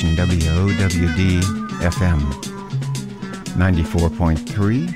[0.00, 1.44] station WOWD
[1.82, 2.20] FM
[3.52, 4.88] 94.3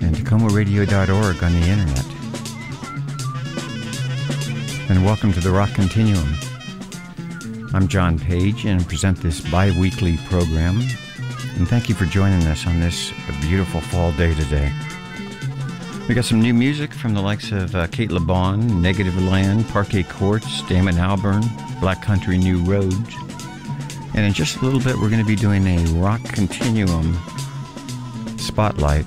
[0.00, 2.06] and TacomaRadio.org on the internet.
[4.88, 6.36] And welcome to the Rock Continuum.
[7.74, 10.80] I'm John Page and present this bi weekly program.
[11.56, 14.72] And thank you for joining us on this beautiful fall day today.
[16.06, 20.04] We got some new music from the likes of uh, Cate Le Bon, Negativland, Parquet
[20.04, 21.42] Courts, Damon Albarn,
[21.80, 23.23] Black Country New Roads.
[24.14, 27.18] And in just a little bit, we're going to be doing a rock continuum
[28.38, 29.06] spotlight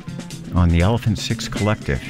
[0.54, 2.02] on the Elephant Six Collective.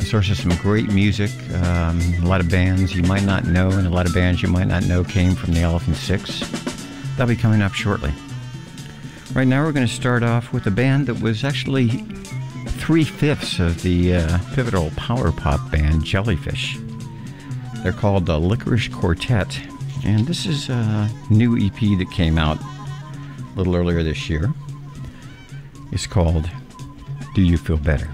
[0.00, 1.30] A source of some great music.
[1.54, 4.48] Um, a lot of bands you might not know, and a lot of bands you
[4.48, 6.40] might not know came from the Elephant Six.
[7.16, 8.12] That'll be coming up shortly.
[9.32, 11.88] Right now, we're going to start off with a band that was actually
[12.66, 16.76] three fifths of the uh, pivotal power pop band Jellyfish.
[17.82, 19.60] They're called the Lickerish Quartet,
[20.04, 24.52] and this is a new EP that came out a little earlier this year.
[25.92, 26.50] It's called
[27.34, 28.08] Do You Feel Better?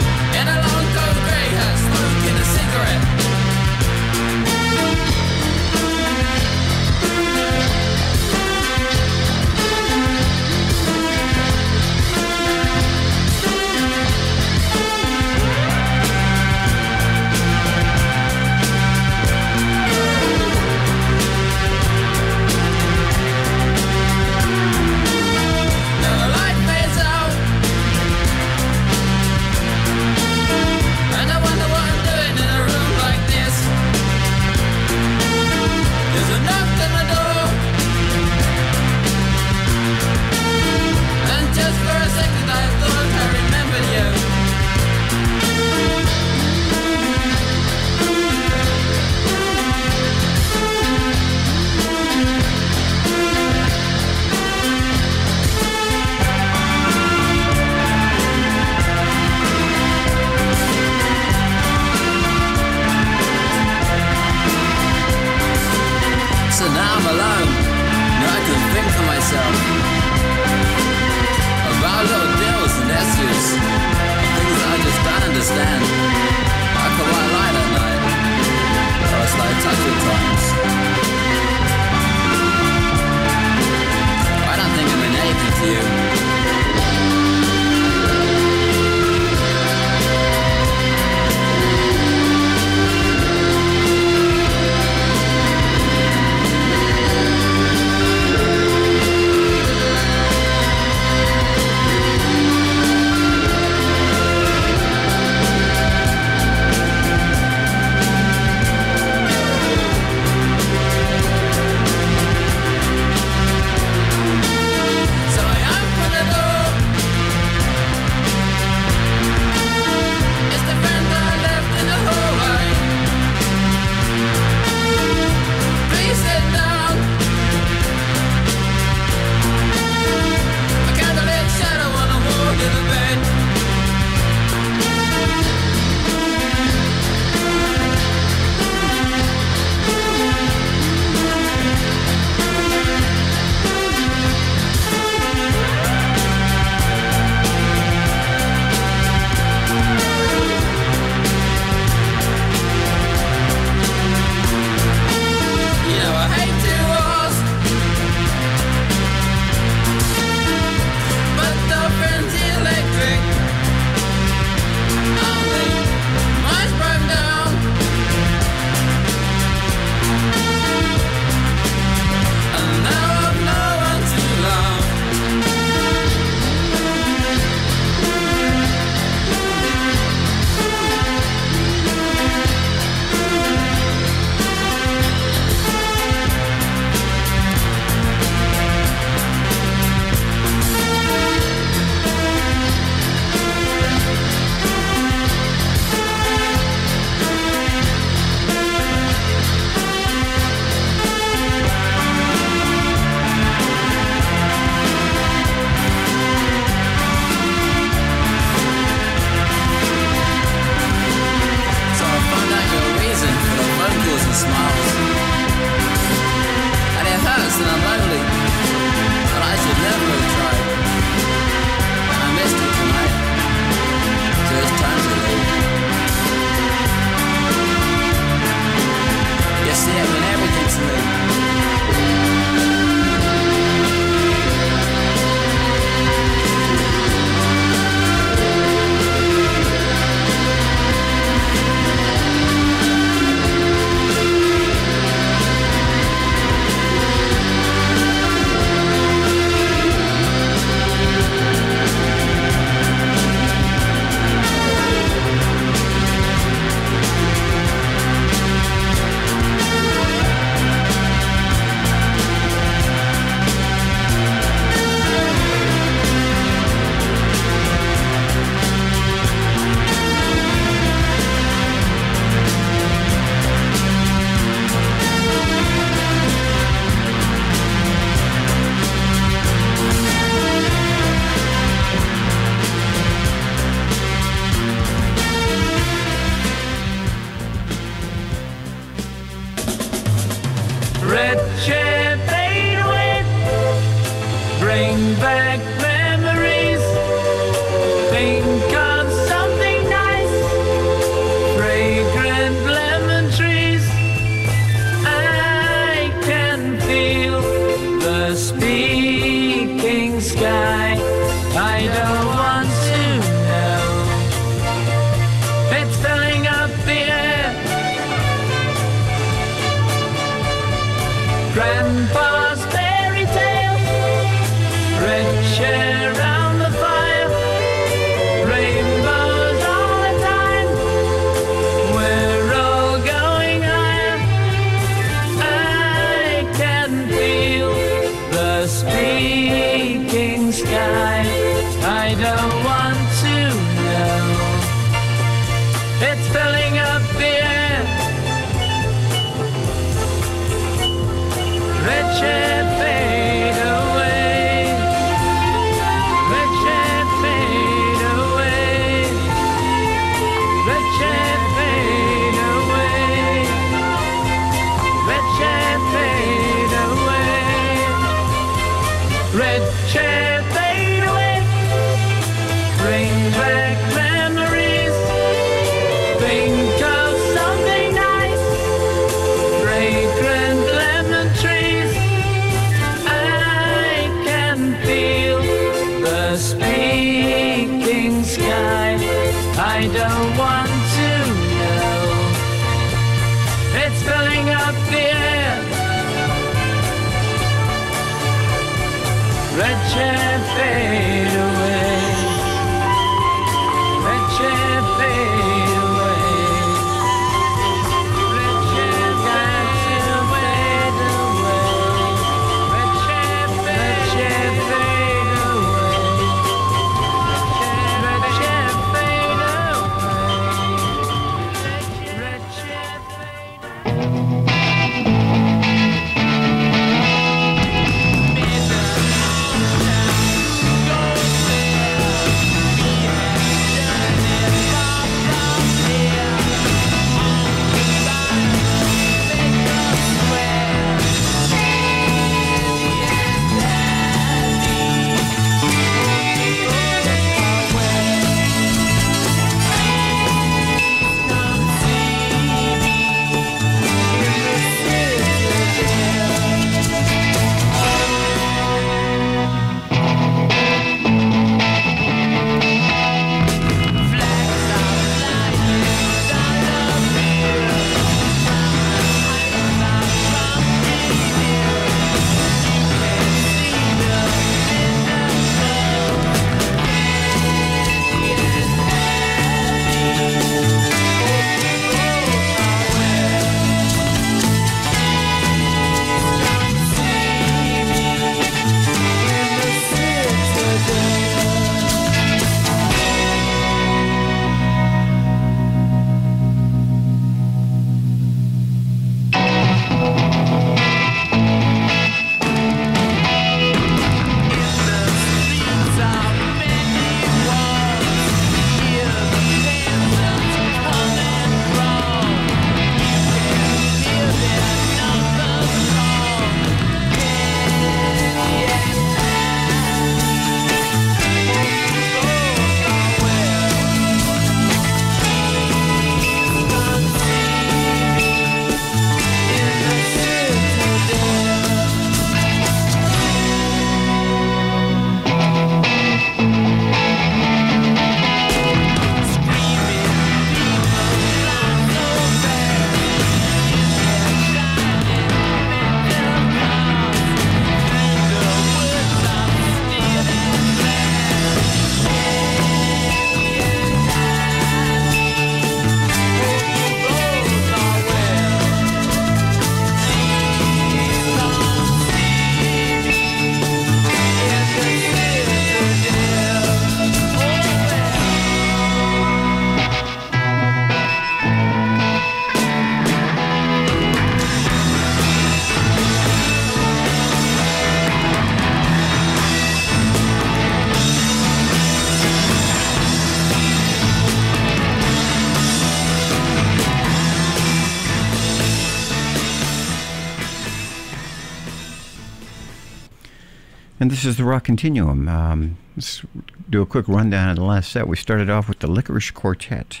[594.10, 595.28] This is the Rock Continuum.
[595.28, 596.22] Um, let's
[596.68, 598.08] do a quick rundown of the last set.
[598.08, 600.00] We started off with the Lickerish Quartet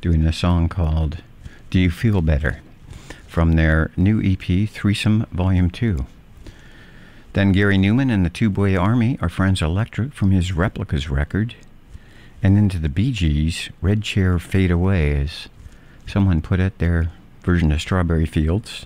[0.00, 1.18] doing a song called
[1.70, 2.62] Do You Feel Better
[3.28, 6.04] from their new EP, Threesome Volume 2.
[7.34, 11.54] Then Gary Numan and the Tubeway Army, Are Friends Electric from his Replicas record.
[12.42, 15.46] And into the Bee Gees, Red Chair Fade Away, as
[16.08, 17.12] someone put it, their
[17.44, 18.84] version of Strawberry Fields.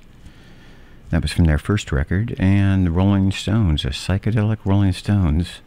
[1.10, 2.36] That was from their first record.
[2.38, 5.60] And the Rolling Stones, a psychedelic Rolling Stones,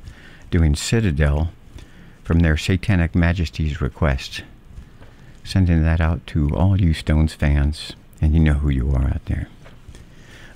[0.50, 1.52] doing Citadel
[2.24, 4.44] from their Satanic Majesties Request.
[5.44, 9.26] Sending that out to all you Stones fans, and you know who you are out
[9.26, 9.50] there.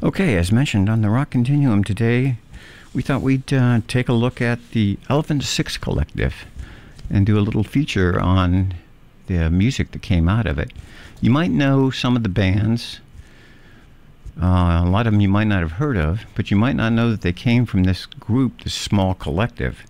[0.02, 2.38] Okay, as mentioned on the Rock Continuum today,
[2.94, 6.46] we thought we'd uh, take a look at the Elephant Six Collective
[7.10, 8.76] and do a little feature on
[9.26, 10.72] the music that came out of it.
[11.20, 13.02] You might know some of the bands
[14.42, 16.94] uh, a lot of them you might not have heard of, but you might not
[16.94, 19.84] know that they came from this group, this small collective,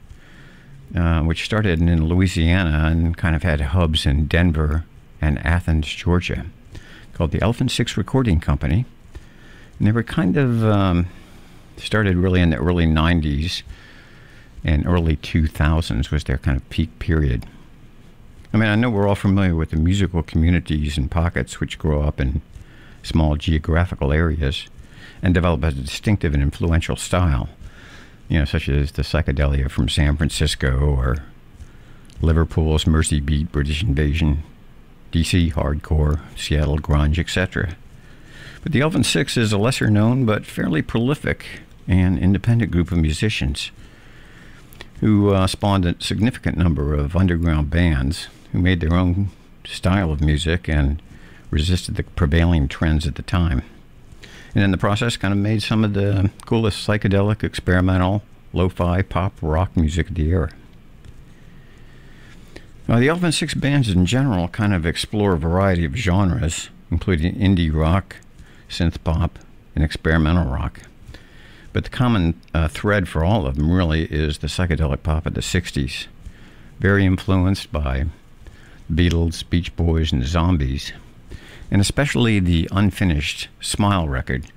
[0.95, 4.85] uh, which started in Louisiana and kind of had hubs in Denver
[5.19, 6.45] and Athens, Georgia,
[7.13, 8.85] called the Elephant Six Recording Company.
[9.79, 11.07] And they were kind of um,
[11.75, 13.63] started really in the early 90s
[14.63, 17.45] and early 2000s was their kind of peak period.
[18.53, 22.01] I mean, I know we're all familiar with the musical communities and pockets which grow
[22.01, 22.41] up in
[23.03, 24.67] small geographical areas
[25.21, 27.49] and develop a distinctive and influential style,
[28.29, 31.17] you know, such as the psychedelia from San Francisco or
[32.21, 34.43] Liverpool's Mersey Beat, British Invasion,
[35.11, 37.75] DC hardcore, Seattle grunge, etc.
[38.63, 41.45] But the Elephant Six is a lesser known but fairly prolific
[41.87, 43.71] and independent group of musicians
[44.99, 49.29] who uh, spawned a significant number of underground bands who made their own
[49.65, 51.01] style of music and
[51.49, 53.61] resisted the prevailing trends at the time.
[54.53, 59.01] And in the process, kind of made some of the coolest psychedelic, experimental, lo fi,
[59.01, 60.51] pop, rock music of the era.
[62.87, 67.35] Now, the Elephant Six bands in general kind of explore a variety of genres, including
[67.35, 68.15] indie rock,
[68.69, 69.39] synth pop,
[69.75, 70.81] and experimental rock.
[71.73, 75.33] But the common uh, thread for all of them really is the psychedelic pop of
[75.33, 76.07] the 60s,
[76.79, 78.05] very influenced by
[78.91, 80.93] Beatles, Beach Boys, and Zombies,
[81.69, 84.47] and especially the unfinished Smile record,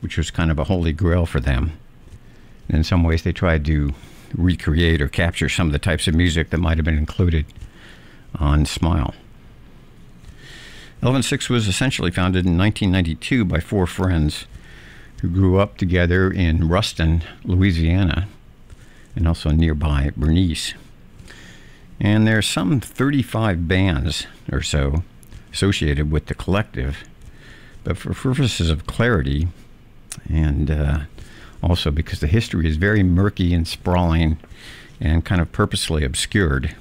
[0.00, 1.72] which was kind of a holy grail for them.
[2.68, 3.94] In some ways, they tried to
[4.34, 7.46] recreate or capture some of the types of music that might have been included
[8.38, 9.14] on Smile.
[11.02, 14.46] Elephant Six was essentially founded in 1992 by four friends
[15.20, 18.28] who grew up together in Ruston, Louisiana,
[19.16, 20.74] and also nearby Bernice.
[22.00, 25.04] And there's some 35 bands or so
[25.52, 27.04] associated with the collective.
[27.84, 29.48] But for purposes of clarity,
[30.28, 31.00] and uh,
[31.62, 34.38] also because the history is very murky and sprawling
[35.00, 36.74] and kind of purposely obscured,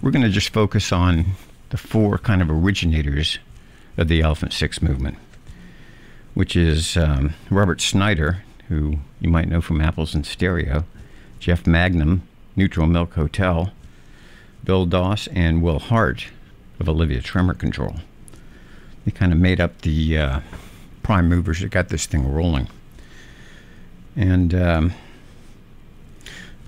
[0.00, 1.32] we're going to just focus on
[1.70, 3.38] the four kind of originators
[3.96, 5.16] of the Elephant Six movement,
[6.34, 10.84] which is um, Robert Schneider, who you might know from Apples in Stereo,
[11.38, 12.22] Jeff Mangum,
[12.56, 13.72] Neutral Milk Hotel,
[14.62, 16.26] Bill Doss, and Will Hart
[16.80, 17.96] of Olivia Tremor Control.
[19.04, 20.40] They kind of made up the uh,
[21.02, 22.68] prime movers that got this thing rolling.
[24.16, 24.92] And um,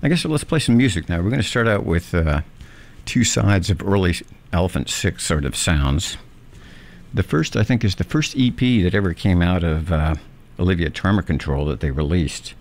[0.03, 1.17] I guess let's play some music now.
[1.17, 2.41] We're going to start out with uh,
[3.05, 4.15] two sides of early
[4.53, 6.17] Elephant Six sort of sounds.
[7.13, 10.15] The first, I think, is the first EP that ever came out of uh,
[10.59, 12.53] Olivia Tremor Control that they released.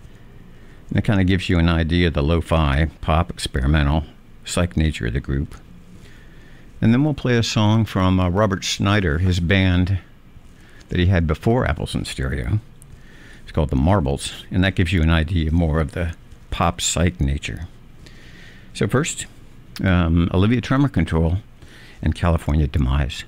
[0.89, 4.05] And it kind of gives you an idea of the lo fi, pop, experimental,
[4.45, 5.57] psych nature of the group.
[6.81, 9.99] And then we'll play a song from uh, Robert Schneider, his band
[10.89, 12.61] that he had before Apples in Stereo.
[13.43, 16.15] It's called The Marbles, and that gives you an idea more of the
[16.51, 17.69] pop psych nature.
[18.75, 19.27] So, first,
[19.83, 21.39] um, Olivia Tremor Control
[22.03, 23.25] and California Demise.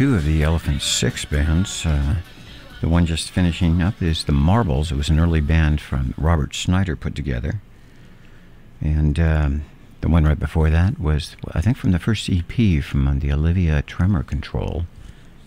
[0.00, 1.84] Two of the Elephant Six bands.
[1.84, 2.14] Uh,
[2.80, 4.90] the one just finishing up is the Marbles.
[4.90, 7.60] It was an early band from Robert Schneider put together.
[8.80, 9.64] And um,
[10.00, 13.82] the one right before that was, I think, from the first EP from the Olivia
[13.82, 14.86] Tremor Control,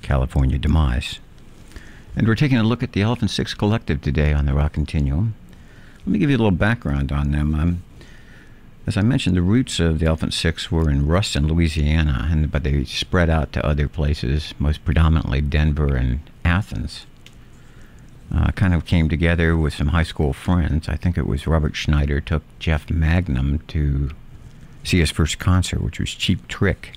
[0.03, 1.19] California Demise.
[2.15, 5.33] And we're taking a look at the Elephant Six Collective today on the Rock Continuum.
[6.01, 7.55] Let me give you a little background on them.
[7.55, 7.83] Um,
[8.85, 12.63] as I mentioned, the roots of the Elephant Six were in Ruston, Louisiana, and but
[12.63, 17.05] they spread out to other places, most predominantly Denver and Athens.
[18.33, 20.89] Uh, kind of came together with some high school friends.
[20.89, 24.09] I think it was Robert Schneider took Jeff Mangum to
[24.83, 26.93] see his first concert, which was Cheap Trick,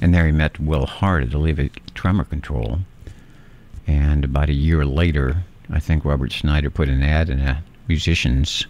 [0.00, 2.80] and there he met Will Hart at Olivia Tremor Control.
[3.86, 8.66] And about a year later, I think Robert Schneider put an ad in a musician's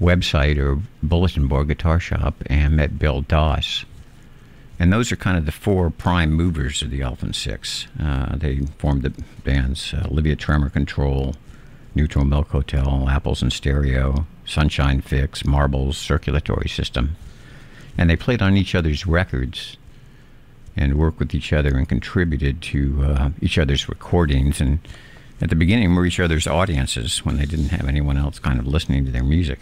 [0.00, 3.84] website or bulletin board guitar shop and met Bill Doss.
[4.78, 7.86] And those are kind of the four prime movers of the Elephant Six.
[8.00, 9.10] Uh, they formed the
[9.44, 11.36] bands uh, Olivia Tremor Control,
[11.94, 17.16] Neutral Milk Hotel, Apples in Stereo, Sunshine Fix, Marbles, Circulatory System.
[17.96, 19.76] And they played on each other's records
[20.76, 24.60] and worked with each other and contributed to uh, each other's recordings.
[24.60, 24.80] And
[25.40, 28.66] at the beginning, were each other's audiences when they didn't have anyone else kind of
[28.66, 29.60] listening to their music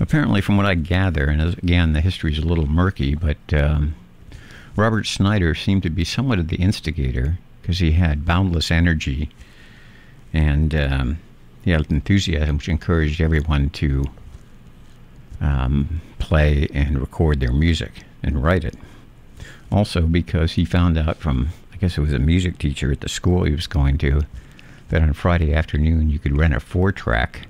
[0.00, 3.94] apparently, from what I gather, and again, the history is a little murky, but um,
[4.76, 9.30] Robert Schneider seemed to be somewhat of the instigator because he had boundless energy
[10.32, 11.18] and um,
[11.64, 14.04] he had enthusiasm, which encouraged everyone to
[15.40, 18.74] um, play and record their music and write it.
[19.70, 23.08] Also, because he found out from, I guess it was a music teacher at the
[23.08, 24.22] school he was going to,
[24.88, 27.48] that on Friday afternoon you could rent a four track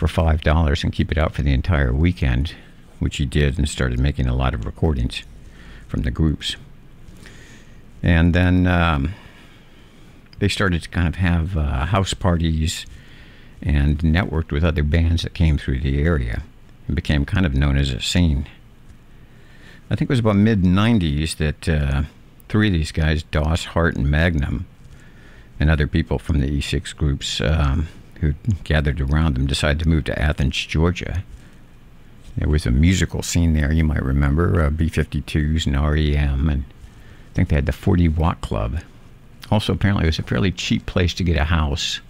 [0.00, 2.54] for five dollars and keep it out for the entire weekend,
[3.00, 5.24] which he did and started making a lot of recordings
[5.88, 6.56] from the groups.
[8.02, 9.12] And then um,
[10.38, 12.86] they started to kind of have uh, house parties
[13.60, 16.44] and networked with other bands that came through the area
[16.86, 18.46] and became kind of known as a scene.
[19.90, 22.02] I think it was about mid 90s that uh,
[22.48, 24.64] three of these guys, Doss, Hart, and Mangum,
[25.58, 27.88] and other people from the E6 groups, um,
[28.20, 31.24] who gathered around them decided to move to Athens, Georgia.
[32.36, 36.64] There was a musical scene there, you might remember, uh, B 52s and REM, and
[36.64, 38.80] I think they had the 40 Watt Club.
[39.50, 42.00] Also, apparently, it was a fairly cheap place to get a house.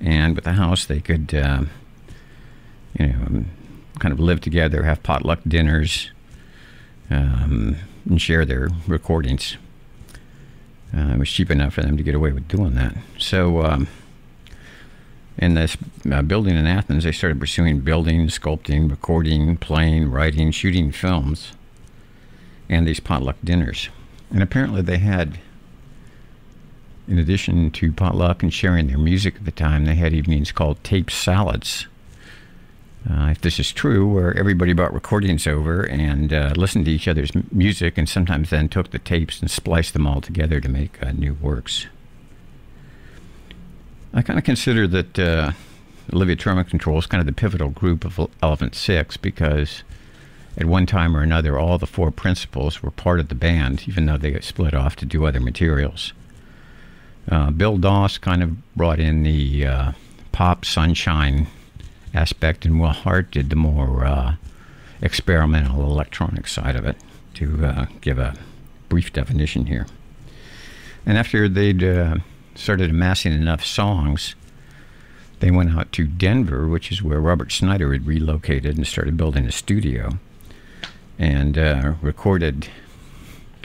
[0.00, 1.64] And with the house, they could, uh,
[2.98, 3.44] you know,
[3.98, 6.10] kind of live together, have potluck dinners,
[7.10, 7.76] um,
[8.08, 9.56] and share their recordings.
[10.96, 12.96] Uh, it was cheap enough for them to get away with doing that.
[13.18, 13.88] So, um,
[15.36, 15.76] in this
[16.10, 21.52] uh, building in Athens, they started pursuing building, sculpting, recording, playing, writing, shooting films,
[22.68, 23.88] and these potluck dinners.
[24.30, 25.38] And apparently, they had,
[27.08, 30.82] in addition to potluck and sharing their music at the time, they had evenings called
[30.84, 31.86] tape salads.
[33.10, 37.06] Uh, if this is true, where everybody brought recordings over and uh, listened to each
[37.06, 41.02] other's music, and sometimes then took the tapes and spliced them all together to make
[41.02, 41.86] uh, new works.
[44.16, 45.50] I kind of consider that uh,
[46.12, 49.82] Olivia Tremor Control is kind of the pivotal group of Elephant Six because
[50.56, 54.06] at one time or another, all the four principals were part of the band, even
[54.06, 56.12] though they split off to do other materials.
[57.28, 59.92] Uh, Bill Doss kind of brought in the uh,
[60.30, 61.48] pop sunshine
[62.12, 64.36] aspect, and Will Hart did the more uh,
[65.02, 66.96] experimental electronic side of it,
[67.34, 68.36] to uh, give a
[68.88, 69.88] brief definition here.
[71.04, 72.18] And after they'd uh,
[72.54, 74.34] started amassing enough songs,
[75.40, 79.46] they went out to Denver, which is where Robert Schneider had relocated and started building
[79.46, 80.18] a studio,
[81.18, 82.68] and uh, recorded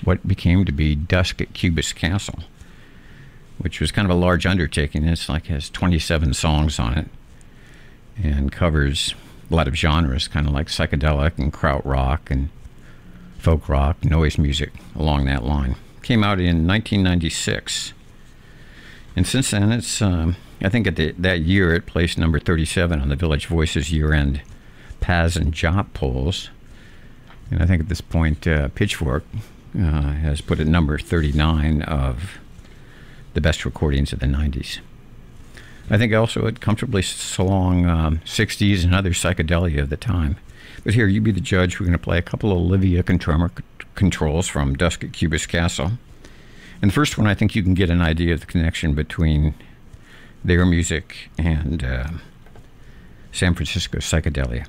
[0.04, 2.40] what became to be Dusk at Cubist Castle,
[3.58, 5.06] which was kind of a large undertaking.
[5.06, 7.08] It's like has 27 songs on it
[8.22, 9.16] and covers
[9.50, 12.50] a lot of genres, kind of like psychedelic and krautrock and
[13.38, 15.76] folk rock, noise music along that line.
[16.02, 17.94] Came out in 1996
[19.16, 23.00] and since then, it's um, I think at the, that year it placed number 37
[23.00, 24.42] on the Village Voices year-end
[25.00, 26.50] Pazz and Jop polls.
[27.50, 29.24] And I think at this point, uh, Pitchfork
[29.76, 32.40] uh, has put it number 39 of
[33.34, 34.80] the best recordings of the 90s.
[35.90, 37.04] I think also it comfortably
[37.38, 40.38] along um, 60s and other psychedelia of the time.
[40.84, 41.80] But here, you be the judge.
[41.80, 43.50] We're going to play a couple of Olivia Control
[43.96, 45.94] controls from Dusk at Cubist Castle.
[46.82, 49.54] And the first one, I think you can get an idea of the connection between
[50.44, 52.10] their music and uh,
[53.32, 54.66] San Francisco psychedelia.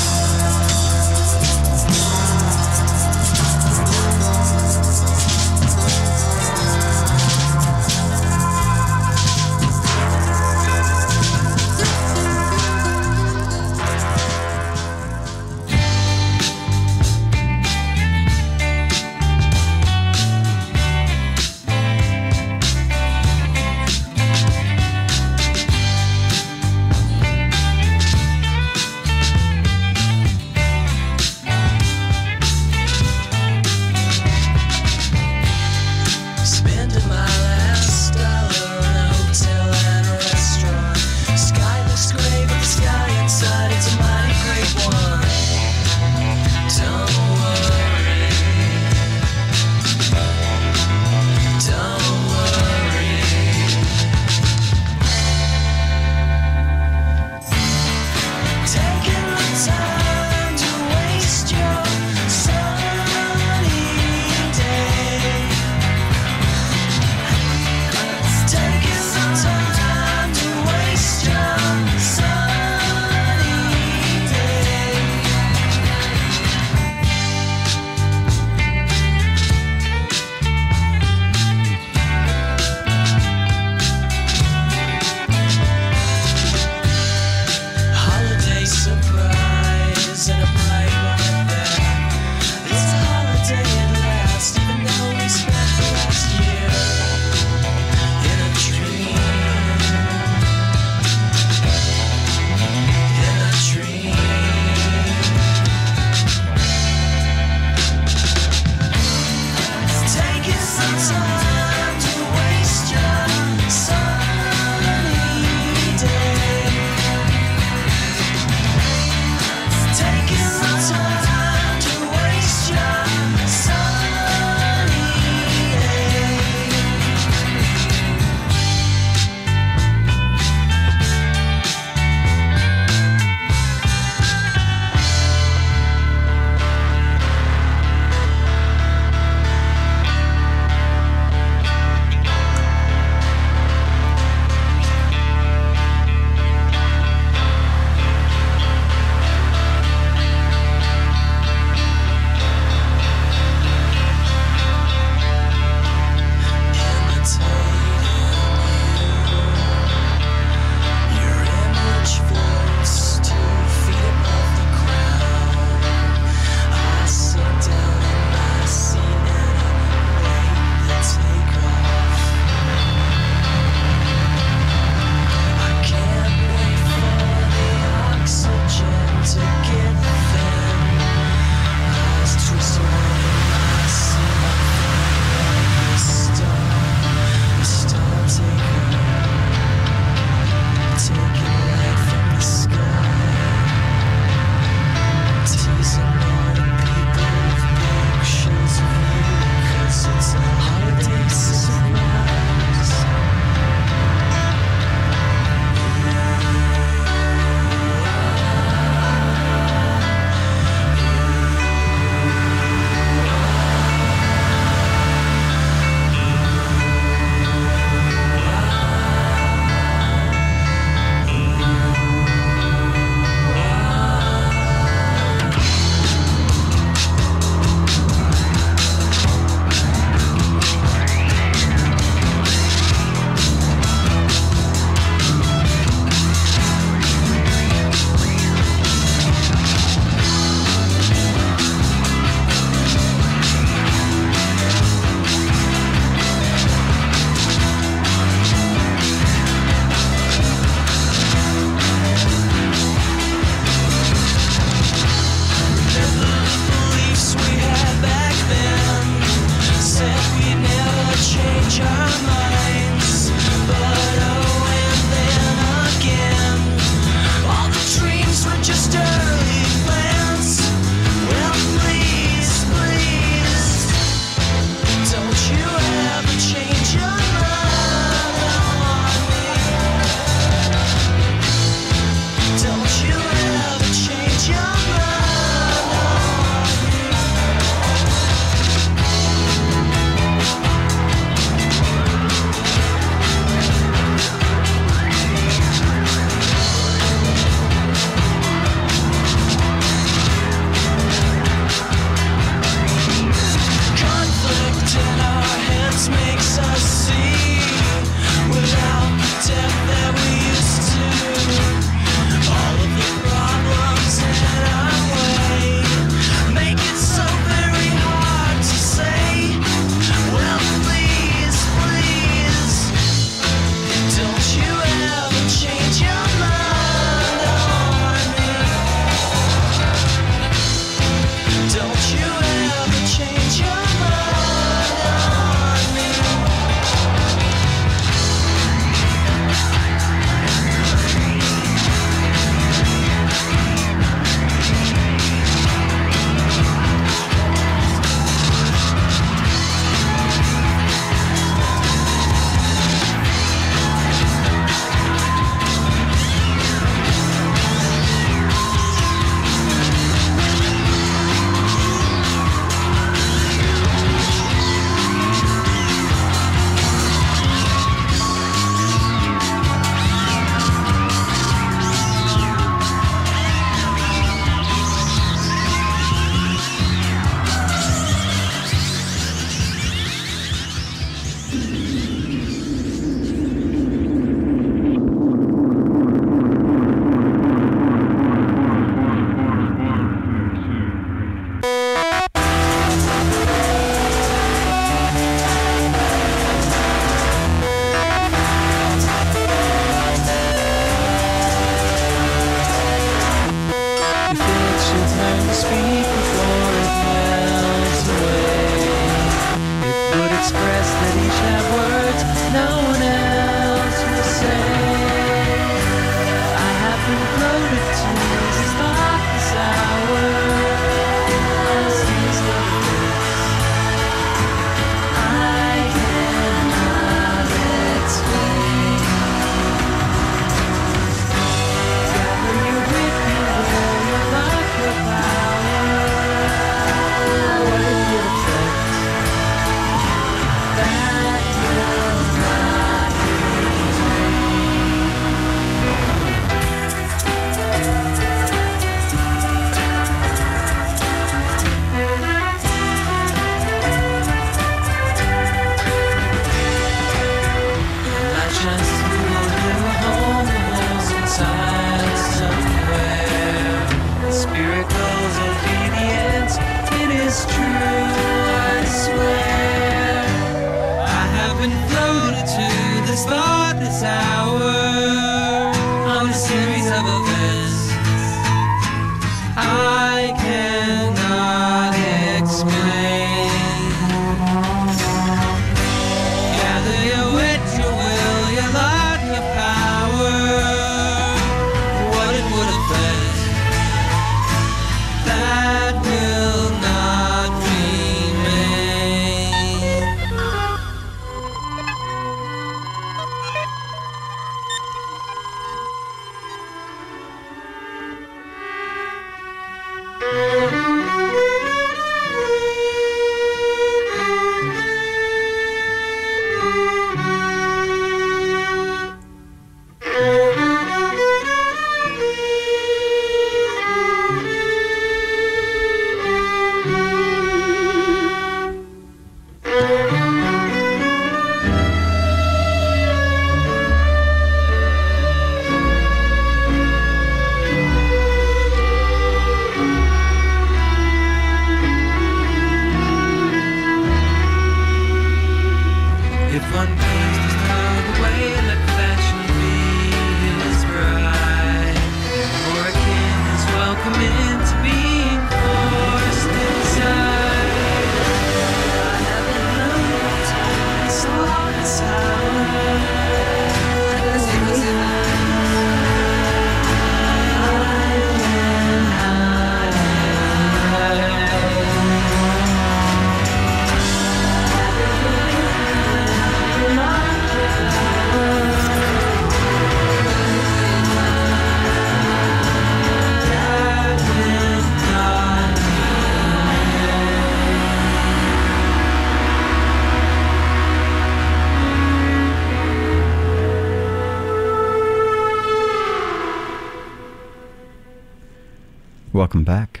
[599.46, 600.00] Welcome back.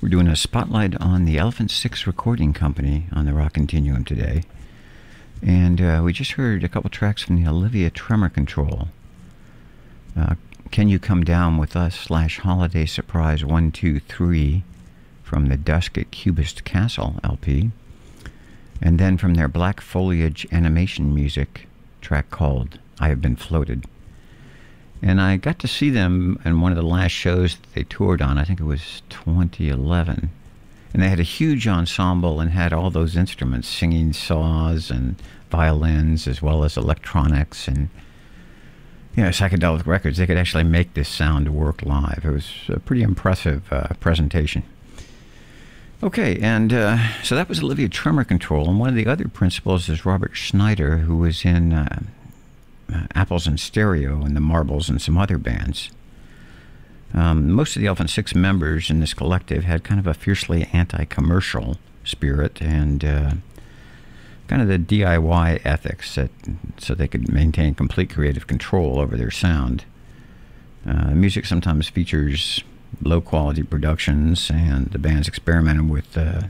[0.00, 4.44] We're doing a spotlight on the Elephant Six Recording Company on the Rock Continuum today.
[5.42, 8.86] And uh, we just heard a couple tracks from the Olivia Tremor Control.
[10.16, 10.36] Uh,
[10.70, 14.62] Can You Come Down With Us slash Holiday Surprise 123
[15.24, 17.72] from the Dusk at Cubist Castle LP.
[18.80, 21.66] And then from their Black Foliage Animation Music
[22.00, 23.86] track called I Have Been Floated.
[25.02, 28.22] And I got to see them in one of the last shows that they toured
[28.22, 28.38] on.
[28.38, 30.30] I think it was 2011.
[30.92, 35.16] And they had a huge ensemble and had all those instruments, singing saws and
[35.50, 37.88] violins, as well as electronics and
[39.14, 40.18] you know, psychedelic records.
[40.18, 42.22] They could actually make this sound work live.
[42.24, 44.62] It was a pretty impressive uh, presentation.
[46.02, 48.68] Okay, and uh, so that was Olivia Tremor Control.
[48.68, 52.02] And one of the other principals is Robert Schneider, who was in uh,
[52.92, 55.90] uh, Apples in Stereo and the Marbles and some other bands.
[57.14, 60.68] Um, most of the Elephant Six members in this collective had kind of a fiercely
[60.72, 63.32] anti-commercial spirit and uh,
[64.48, 66.30] kind of the DIY ethics that
[66.78, 69.84] so they could maintain complete creative control over their sound.
[70.86, 72.62] Uh, music sometimes features
[73.02, 76.42] low quality productions, and the bands experimented with uh,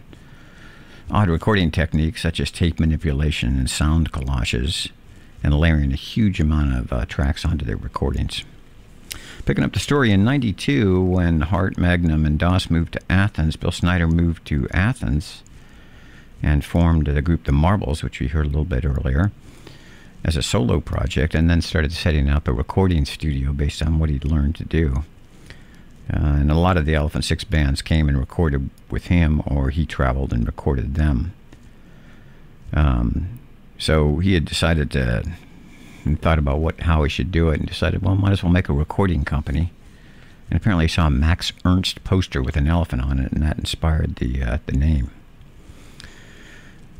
[1.10, 4.90] odd recording techniques such as tape manipulation and sound collages
[5.42, 8.44] and layering a huge amount of uh, tracks onto their recordings.
[9.44, 13.70] Picking up the story in 92, when Hart, Mangum, and Doss moved to Athens, Bill
[13.70, 15.42] Schneider moved to Athens
[16.42, 19.30] and formed the group The Marbles, which we heard a little bit earlier,
[20.24, 24.10] as a solo project, and then started setting up a recording studio based on what
[24.10, 25.04] he'd learned to do.
[26.12, 29.70] Uh, and a lot of the Elephant Six bands came and recorded with him, or
[29.70, 31.32] he traveled and recorded them.
[32.72, 33.35] Um,
[33.78, 35.24] so he had decided to,
[36.16, 38.68] thought about what how he should do it, and decided, well, might as well make
[38.68, 39.72] a recording company.
[40.48, 43.58] And apparently, he saw a Max Ernst poster with an elephant on it, and that
[43.58, 45.10] inspired the uh, the name.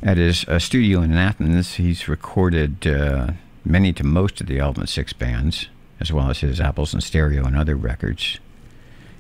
[0.03, 3.33] At his uh, studio in Athens, he's recorded uh,
[3.65, 5.69] many to most of the Elephant Six bands,
[6.01, 8.39] as well as his Apples in Stereo and other records.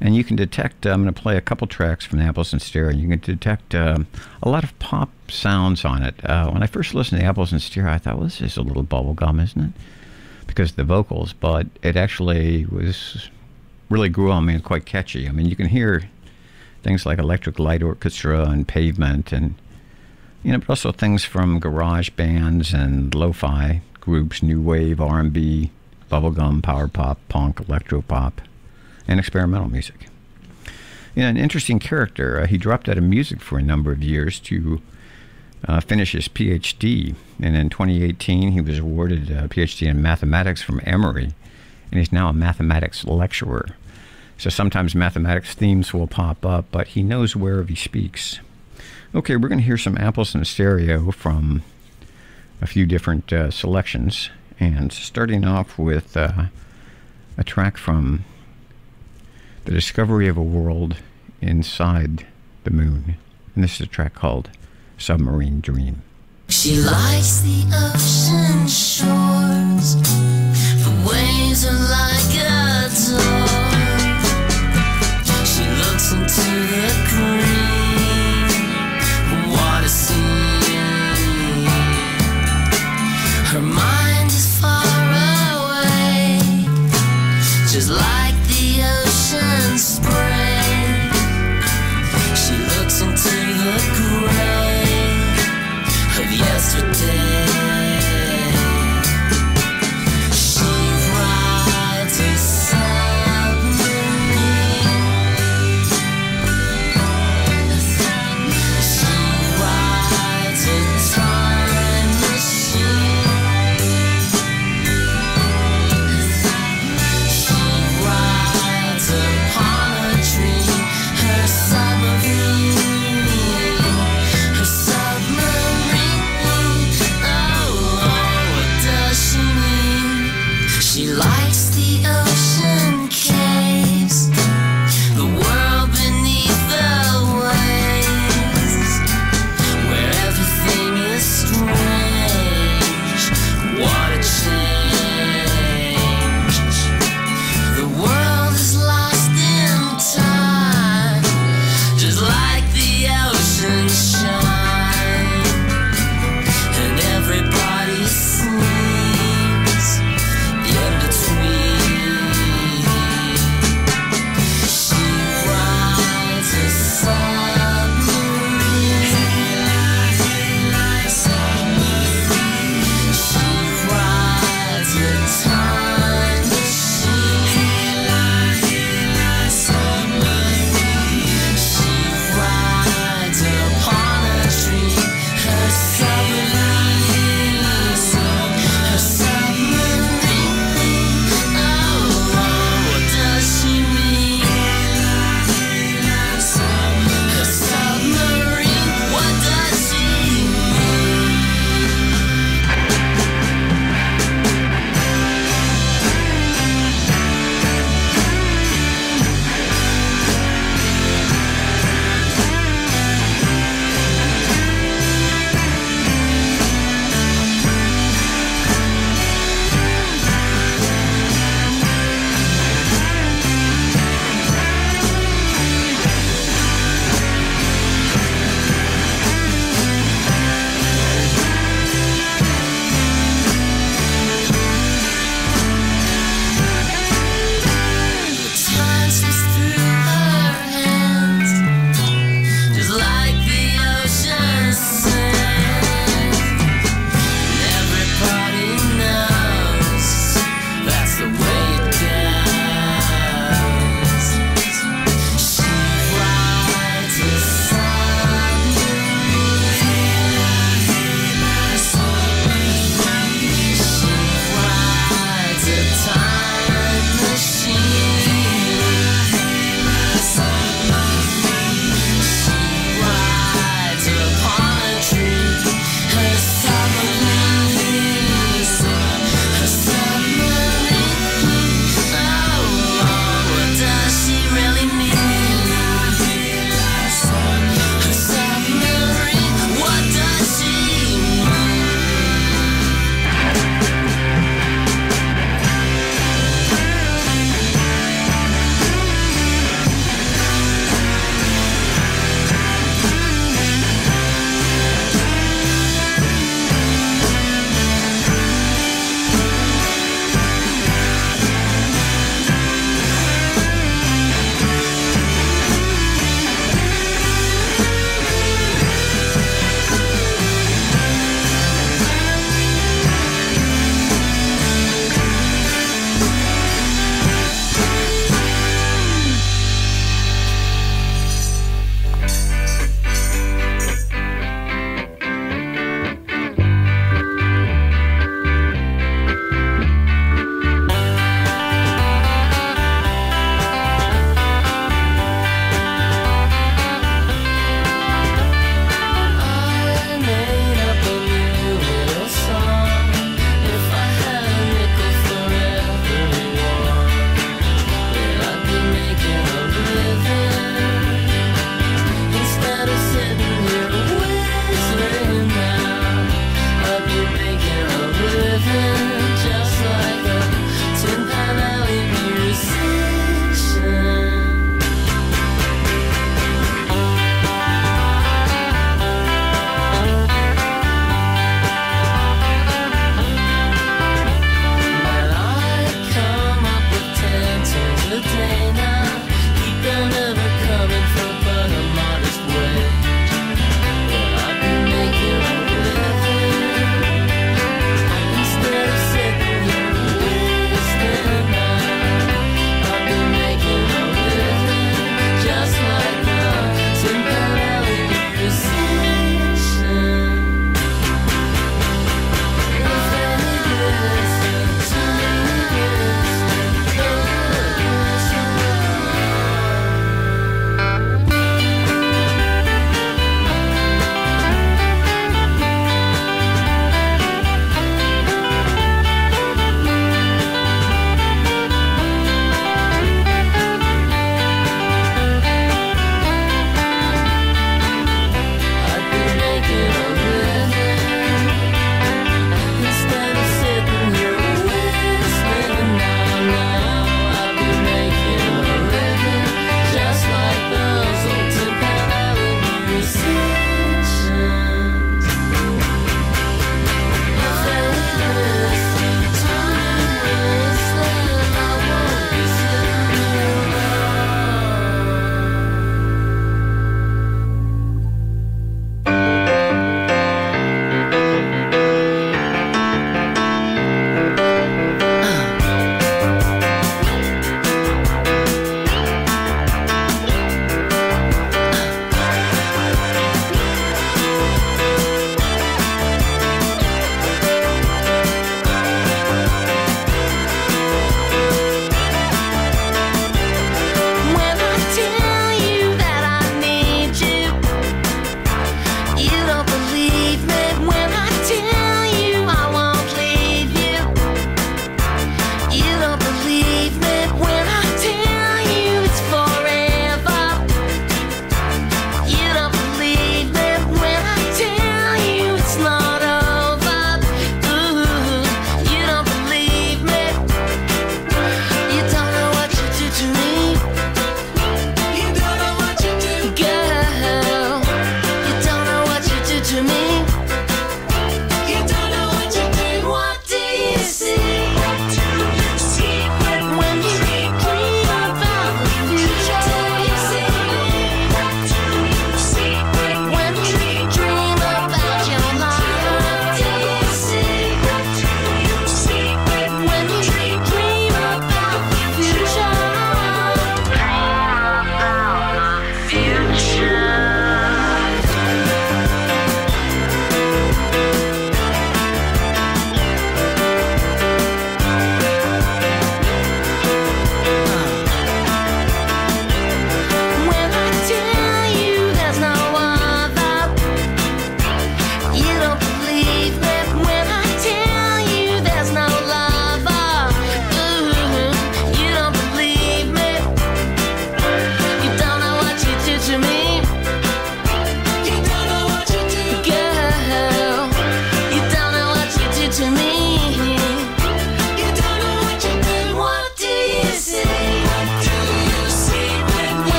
[0.00, 2.58] And you can detect, I'm going to play a couple tracks from the Apples in
[2.60, 2.96] Stereo.
[2.96, 4.06] You can detect um,
[4.42, 6.14] a lot of pop sounds on it.
[6.24, 8.62] Uh, when I first listened to Apples in Stereo, I thought, well, this is a
[8.62, 9.72] little bubblegum, isn't it?
[10.46, 13.28] Because of the vocals, but it actually was
[13.90, 15.28] really grew on me and quite catchy.
[15.28, 16.08] I mean, you can hear
[16.82, 19.54] things like Electric Light Orchestra and Pavement and
[20.42, 25.70] you know, but also things from garage bands and lo-fi groups, new wave, R&B,
[26.10, 28.40] bubblegum, power pop, punk, electro pop,
[29.08, 30.06] and experimental music.
[31.14, 32.40] You know, an interesting character.
[32.40, 34.80] Uh, he dropped out of music for a number of years to
[35.66, 40.80] uh, finish his PhD, and in 2018 he was awarded a PhD in mathematics from
[40.84, 41.34] Emory,
[41.90, 43.70] and he's now a mathematics lecturer.
[44.38, 48.40] So sometimes mathematics themes will pop up, but he knows wherever he speaks.
[49.14, 51.62] Okay, we're going to hear some apples in stereo from
[52.62, 56.44] a few different uh, selections, and starting off with uh,
[57.36, 58.24] a track from
[59.64, 60.96] The Discovery of a World
[61.40, 62.26] Inside
[62.64, 63.16] the Moon.
[63.54, 64.50] And this is a track called
[64.98, 66.02] Submarine Dream.
[66.48, 69.96] She likes the ocean shores.
[70.82, 73.46] The waves are like a door.
[75.44, 77.29] She looks into the green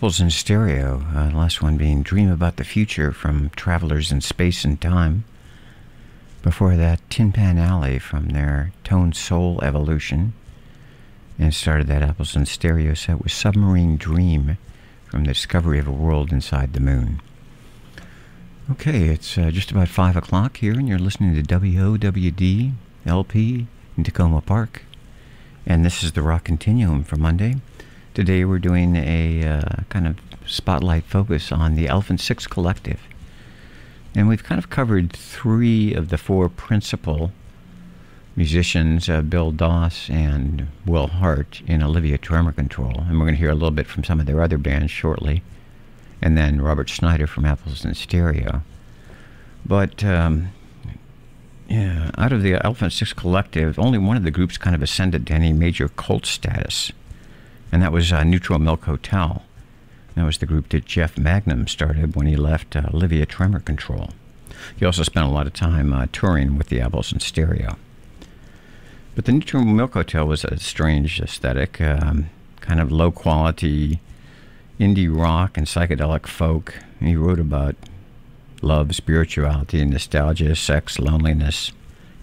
[0.00, 1.04] Apples in Stereo.
[1.14, 5.24] Uh, last one being Dream About the Future from Travelers in Space and Time.
[6.40, 10.32] Before that, Tin Pan Alley from their Tone Soul Evolution.
[11.38, 14.56] And started that Apples in Stereo set with Submarine Dream
[15.04, 17.20] from the Discovery of a World Inside the Moon.
[18.70, 22.72] Okay, it's uh, just about 5 o'clock here, and you're listening to WOWD
[23.04, 23.66] LP
[23.98, 24.80] in Takoma Park.
[25.66, 27.56] And this is the Rock Continuum for Monday.
[28.12, 33.00] Today we're doing a uh, kind of spotlight focus on the Elephant Six Collective.
[34.16, 37.30] And we've kind of covered three of the four principal
[38.34, 42.98] musicians, uh, Bill Doss and Will Hart, in Olivia Tremor Control.
[42.98, 45.44] And we're going to hear a little bit from some of their other bands shortly.
[46.20, 48.62] And then Robert Schneider from Apples in Stereo.
[49.64, 50.48] But um,
[51.68, 55.28] yeah, out of the Elephant Six Collective, only one of the groups kind of ascended
[55.28, 56.90] to any major cult status
[57.72, 59.44] and that was uh, Neutral Milk Hotel.
[60.14, 64.10] That was the group that Jeff Mangum started when he left uh, Olivia Tremor Control.
[64.76, 67.76] He also spent a lot of time uh, touring with the Apples in Stereo.
[69.14, 74.00] But the Neutral Milk Hotel was a strange aesthetic, um, kind of low quality
[74.78, 76.74] indie rock and psychedelic folk.
[77.00, 77.76] He wrote about
[78.62, 81.72] love, spirituality, nostalgia, sex, loneliness,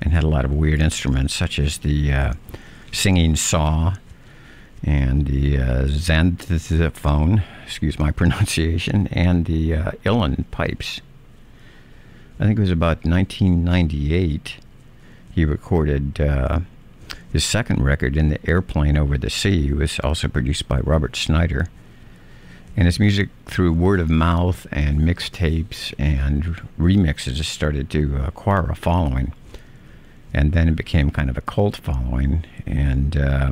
[0.01, 2.33] and had a lot of weird instruments such as the uh,
[2.91, 3.95] singing saw
[4.83, 9.91] and the uh, xanthophone, excuse my pronunciation, and the uh,
[10.51, 11.01] pipes.
[12.39, 14.57] I think it was about 1998
[15.37, 16.61] he recorded uh,
[17.31, 19.67] his second record in the airplane over the sea.
[19.67, 21.67] It was also produced by Robert Schneider.
[22.75, 28.75] And his music, through word of mouth and mixtapes and remixes, started to acquire a
[28.75, 29.31] following.
[30.33, 32.43] And then it became kind of a cult following.
[32.65, 33.51] And uh,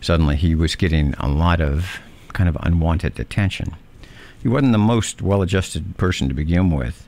[0.00, 2.00] suddenly he was getting a lot of
[2.32, 3.76] kind of unwanted attention.
[4.42, 7.06] He wasn't the most well adjusted person to begin with,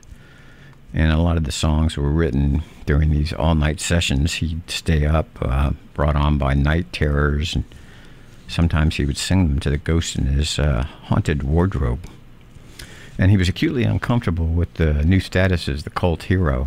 [0.93, 4.35] and a lot of the songs were written during these all night sessions.
[4.35, 7.63] He'd stay up, uh, brought on by night terrors, and
[8.47, 11.99] sometimes he would sing them to the ghost in his uh, haunted wardrobe.
[13.17, 16.65] And he was acutely uncomfortable with the new status as the cult hero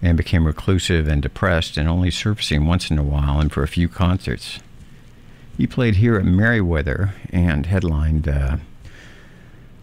[0.00, 3.68] and became reclusive and depressed and only surfacing once in a while and for a
[3.68, 4.60] few concerts.
[5.58, 8.58] He played here at Merriweather and headlined uh,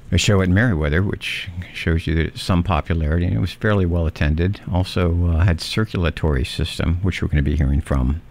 [0.10, 4.62] a show at Merriweather, which shows you some popularity, and it was fairly well attended.
[4.72, 8.22] Also uh, had circulatory system, which we're going to be hearing from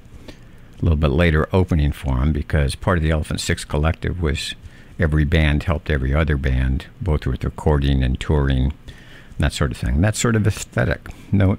[0.80, 4.54] a little bit later, opening for him because part of the Elephant Six Collective was
[4.98, 9.76] every band helped every other band, both with recording and touring, and that sort of
[9.76, 10.00] thing.
[10.00, 11.08] That sort of aesthetic.
[11.30, 11.58] No,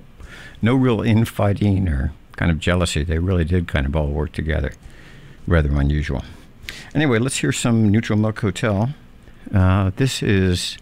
[0.63, 3.03] no real infighting or kind of jealousy.
[3.03, 4.71] They really did kind of all work together
[5.47, 6.23] rather unusual.
[6.93, 8.93] Anyway, let's hear some Neutral Milk Hotel.
[9.53, 10.77] Uh, this is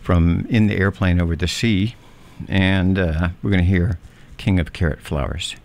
[0.00, 1.94] from In the Airplane Over the Sea,
[2.48, 3.98] and uh, we're going to hear
[4.36, 5.56] King of Carrot Flowers.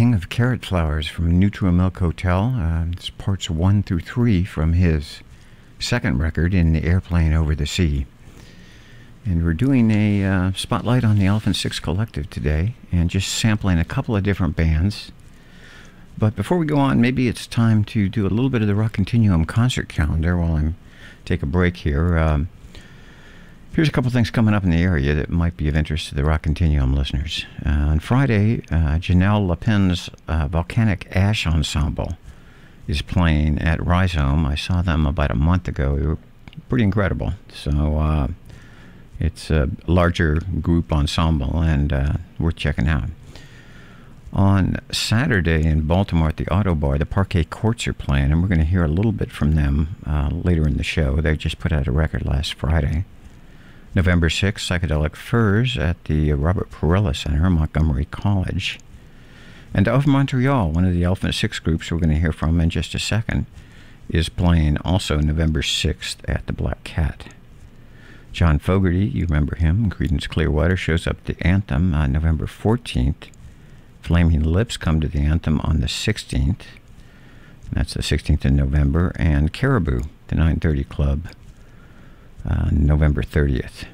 [0.00, 2.54] King of Carrot Flowers from Neutral Milk Hotel.
[2.56, 5.20] Uh, it's parts one through three from his
[5.78, 8.06] second record in the airplane over the sea.
[9.26, 13.78] And we're doing a uh, spotlight on the Elephant Six Collective today and just sampling
[13.78, 15.12] a couple of different bands.
[16.16, 18.74] But before we go on, maybe it's time to do a little bit of the
[18.74, 20.76] Rock Continuum concert calendar while I'm
[21.26, 22.16] take a break here.
[22.16, 22.48] Um,
[23.72, 26.16] Here's a couple things coming up in the area that might be of interest to
[26.16, 27.46] the Rock Continuum listeners.
[27.64, 32.18] Uh, on Friday, uh, Janelle Lapin's uh, Volcanic Ash Ensemble
[32.88, 34.44] is playing at Rhizome.
[34.44, 35.96] I saw them about a month ago.
[35.96, 36.18] They were
[36.68, 37.34] pretty incredible.
[37.54, 38.28] So uh,
[39.20, 43.10] it's a larger group ensemble and uh, worth checking out.
[44.32, 48.58] On Saturday in Baltimore at the Ottobar, the Parquet Courts are playing, and we're going
[48.58, 51.20] to hear a little bit from them uh, later in the show.
[51.20, 53.04] They just put out a record last Friday.
[53.94, 58.78] November 6th, Psychedelic Furs at the Robert Parilla Center, Montgomery College.
[59.74, 62.70] And of Montreal, one of the Elephant Six groups we're going to hear from in
[62.70, 63.46] just a second,
[64.08, 67.34] is playing also November 6th at the Black Cat.
[68.32, 73.28] John Fogerty, you remember him, Creedence Clearwater, shows up the Anthem on November 14th.
[74.02, 76.62] Flaming Lips come to the Anthem on the 16th.
[77.72, 79.12] That's the 16th of November.
[79.16, 81.28] And Caribou, the 930 Club,
[82.48, 83.84] uh, November 30th.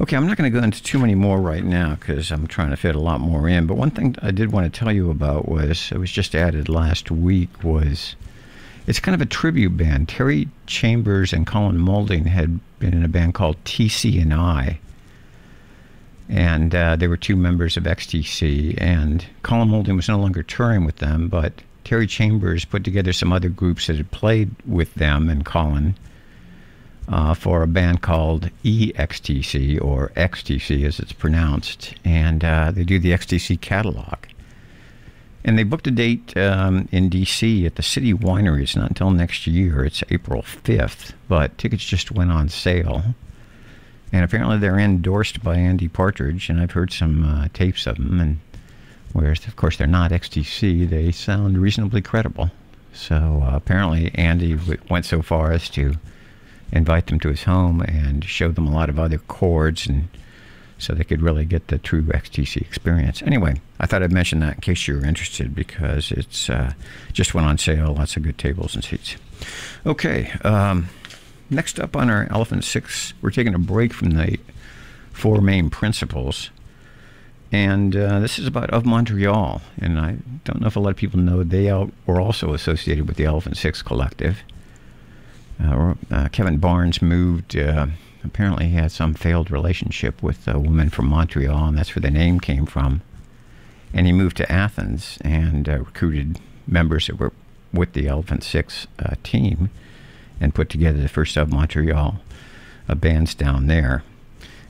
[0.00, 2.70] Okay, I'm not going to go into too many more right now because I'm trying
[2.70, 3.66] to fit a lot more in.
[3.66, 6.68] But one thing I did want to tell you about was it was just added
[6.68, 8.16] last week was
[8.86, 10.08] it's kind of a tribute band.
[10.08, 14.80] Terry Chambers and Colin Moulding had been in a band called TC and I,
[16.28, 18.74] and uh, they were two members of XTC.
[18.80, 23.32] And Colin Moulding was no longer touring with them, but Terry Chambers put together some
[23.32, 25.94] other groups that had played with them and Colin
[27.08, 32.98] uh, for a band called EXTC or XTC as it's pronounced, and uh, they do
[32.98, 34.18] the XTC catalog.
[35.44, 38.62] And they booked a date um, in DC at the City Winery.
[38.62, 39.84] It's not until next year.
[39.84, 43.02] It's April 5th, but tickets just went on sale.
[44.12, 48.20] And apparently they're endorsed by Andy Partridge, and I've heard some uh, tapes of them.
[48.20, 48.38] And
[49.12, 52.50] whereas, of course, they're not XTC, they sound reasonably credible.
[52.92, 55.94] So uh, apparently Andy w- went so far as to
[56.72, 60.08] invite them to his home and show them a lot of other chords and
[60.82, 63.22] so they could really get the true XTC experience.
[63.22, 66.72] Anyway, I thought I'd mention that in case you were interested because it's uh,
[67.12, 67.94] just went on sale.
[67.94, 69.16] Lots of good tables and seats.
[69.86, 70.88] Okay, um,
[71.50, 74.40] next up on our Elephant Six, we're taking a break from the
[75.12, 76.50] four main principles.
[77.52, 79.62] And uh, this is about Of Montreal.
[79.78, 83.06] And I don't know if a lot of people know they al- were also associated
[83.06, 84.42] with the Elephant Six Collective.
[85.62, 87.56] Uh, uh, Kevin Barnes moved.
[87.56, 87.86] Uh,
[88.24, 92.10] apparently, he had some failed relationship with a woman from Montreal, and that's where the
[92.10, 93.02] name came from.
[93.94, 97.32] And he moved to Athens and uh, recruited members that were
[97.72, 99.70] with the Elephant Six uh, team,
[100.40, 102.20] and put together the first of Montreal
[102.88, 104.02] uh, bands down there.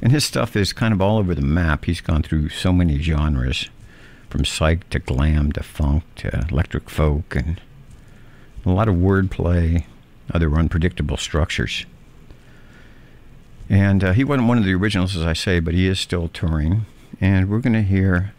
[0.01, 1.85] And his stuff is kind of all over the map.
[1.85, 3.71] He's gone through so many genres,
[4.29, 7.61] from psych to glam to funk to electric folk, and
[8.65, 9.85] a lot of wordplay,
[10.35, 11.87] other unpredictable structures.
[13.69, 16.29] And uh, he wasn't one of the originals, as I say, but he is still
[16.29, 16.87] touring.
[17.21, 18.33] And we're going to hear,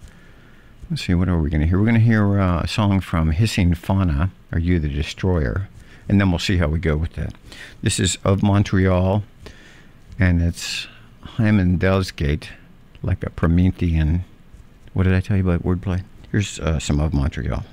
[0.90, 1.80] let's see, what are we going to hear?
[1.80, 5.70] We're going to hear uh, a song from Hissing Fauna, Are You the Destroyer?
[6.08, 7.34] And then we'll see how we go with that.
[7.82, 9.24] This is Of Montreal,
[10.20, 10.88] and it's
[11.38, 12.50] Heimdalsgate,
[13.02, 14.26] like a Promethean.
[14.94, 16.04] What did I tell you about wordplay?
[16.32, 17.64] Here's uh, some of Montreal.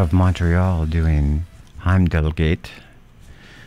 [0.00, 1.44] Of Montreal doing
[1.80, 2.70] Heimdalsgate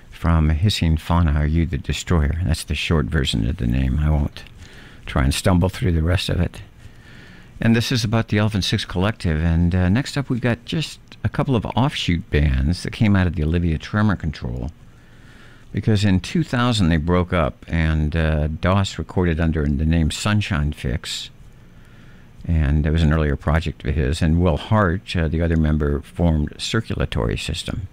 [0.10, 2.42] from Hissing Fauna, Are You the Destroyer?
[2.44, 4.00] That's the short version of the name.
[4.00, 4.44] I won't
[5.06, 6.64] try and stumble through the rest of it.
[7.62, 9.44] And this is about the Elephant Six Collective.
[9.44, 13.28] And uh, next up, we've got just a couple of offshoot bands that came out
[13.28, 14.72] of the Olivia Tremor Control.
[15.72, 21.30] Because in 2000 they broke up, and uh, Doss recorded under the name Sunshine Fix
[22.46, 24.22] and it was an earlier project of his.
[24.22, 27.88] And Will Hart, uh, the other member, formed Circulatory System.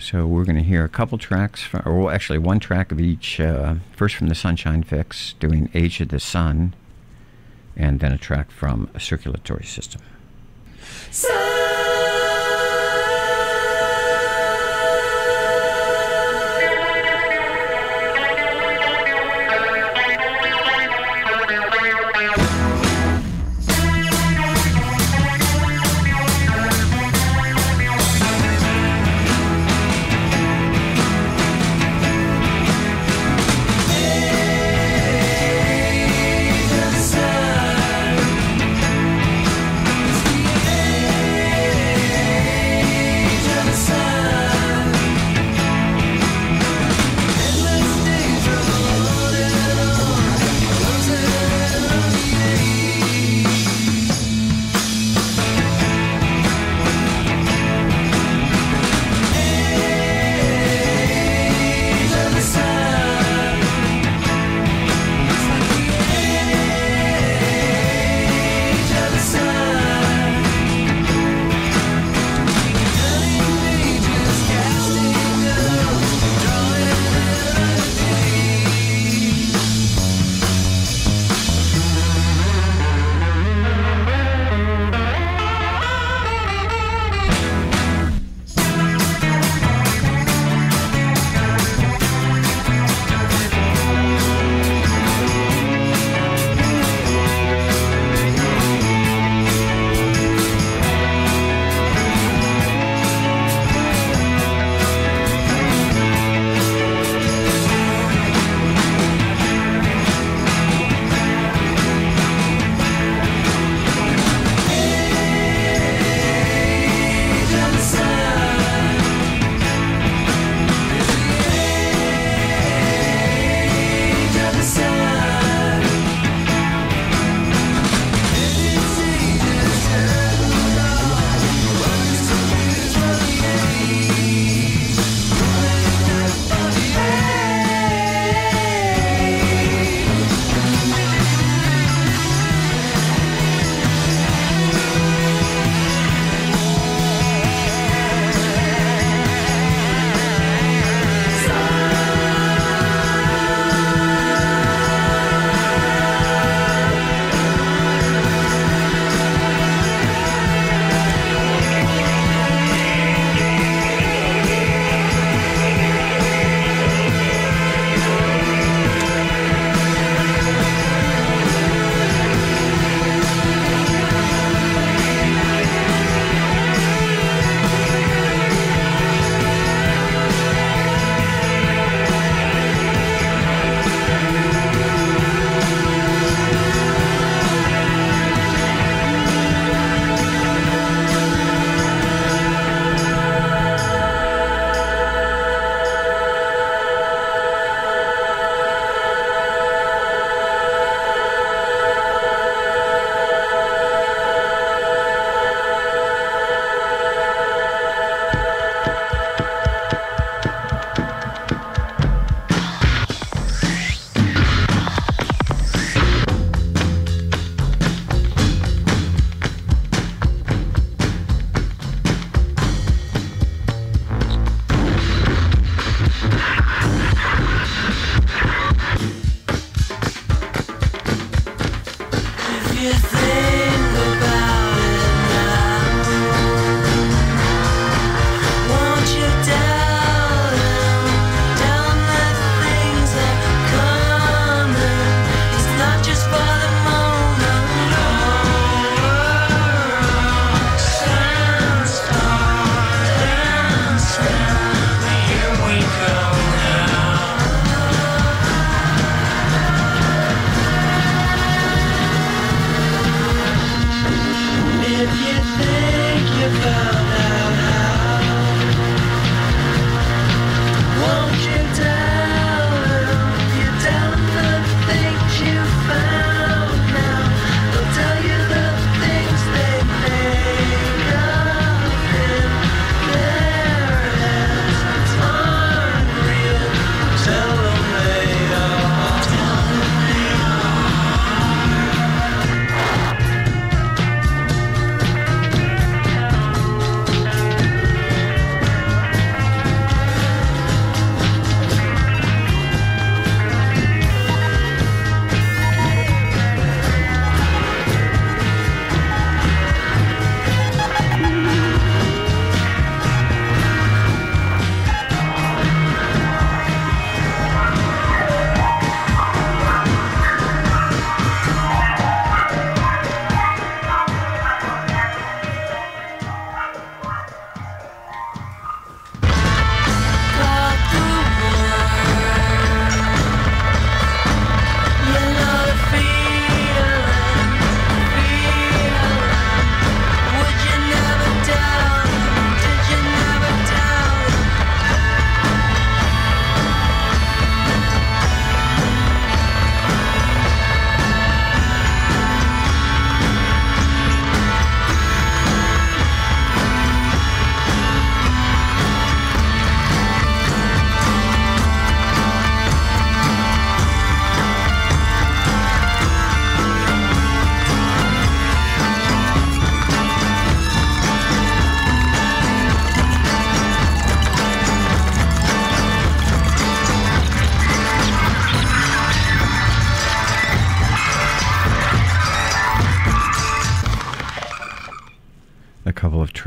[0.00, 3.00] So we're going to hear a couple tracks, from, or well, actually one track of
[3.00, 3.40] each.
[3.40, 6.74] Uh, first from the Sunshine Fix, doing Age of the Sun,
[7.76, 10.02] and then a track from a Circulatory System.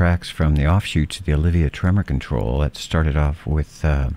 [0.02, 4.10] Tracks from the offshoots of the Olivia Tremor Control that started off with uh,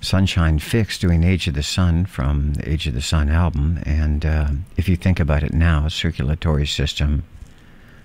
[0.00, 3.78] Sunshine Fix doing Age of the Sun from the Age of the Sun album.
[3.86, 7.22] And uh, if you think about it now, circulatory system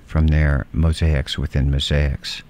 [0.05, 2.43] from their mosaics within mosaics.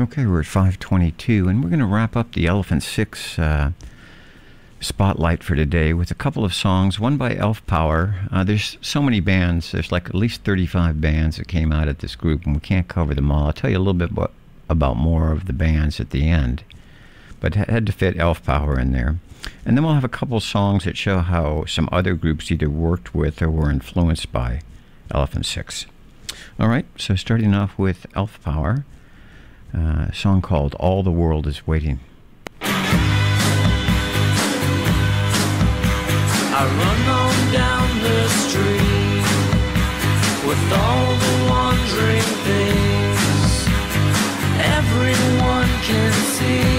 [0.00, 3.72] Okay, we're at 522, and we're going to wrap up the Elephant Six uh,
[4.80, 6.98] spotlight for today with a couple of songs.
[6.98, 8.14] One by Elf Power.
[8.32, 9.72] Uh, there's so many bands.
[9.72, 12.88] There's like at least 35 bands that came out at this group, and we can't
[12.88, 13.46] cover them all.
[13.46, 14.32] I'll tell you a little bit about,
[14.68, 16.64] about more of the bands at the end,
[17.40, 19.18] but had to fit Elf Power in there.
[19.64, 23.14] And then we'll have a couple songs that show how some other groups either worked
[23.14, 24.62] with or were influenced by
[25.10, 25.86] Elephant Six.
[26.58, 28.84] All right, so starting off with Elf Power,
[29.74, 32.00] uh, a song called All the World is Waiting.
[36.60, 39.24] I run on down the street
[40.46, 43.50] with all the wandering things.
[44.76, 46.69] Everyone can see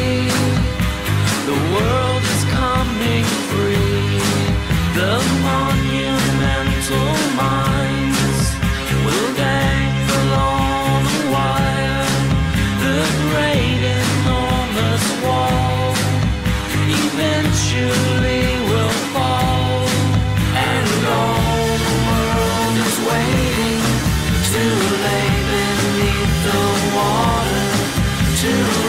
[28.41, 28.80] to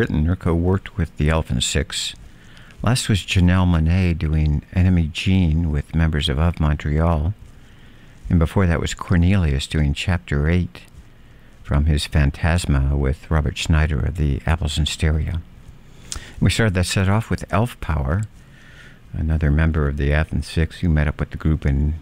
[0.00, 2.14] co-written or co-worked with the Elephant Six.
[2.82, 7.34] Last was Janelle Monáe doing Enemy Gene with members of Of Montreal.
[8.30, 10.84] And before that was Cornelius doing Chapter 8
[11.62, 15.42] from his Fantasma with Robert Schneider of the Apples in Stereo.
[16.40, 18.22] We started that set off with Elf Power,
[19.12, 21.96] another member of the Athens Six who met up with the group in,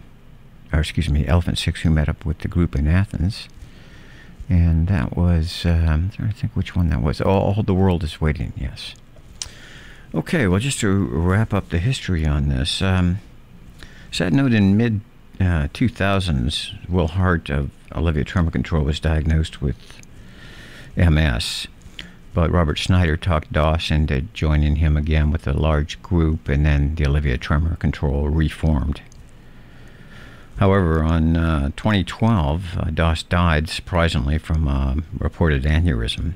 [0.71, 3.49] or excuse me, Elephant Six who met up with the group in Athens.
[4.49, 7.21] And that was, um, to think which one that was.
[7.21, 8.95] Oh, All the World is Waiting, yes.
[10.13, 13.19] Okay, well, just to wrap up the history on this, um,
[14.11, 15.01] sad note in mid
[15.39, 20.01] uh, 2000s, Will Hart of Olivia Tremor Control was diagnosed with
[20.97, 21.67] MS.
[22.33, 26.95] But Robert Schneider talked Doss into joining him again with a large group, and then
[26.95, 29.01] the Olivia Tremor Control reformed.
[30.59, 36.33] However, on uh, 2012, uh, Doss died surprisingly from a reported aneurysm.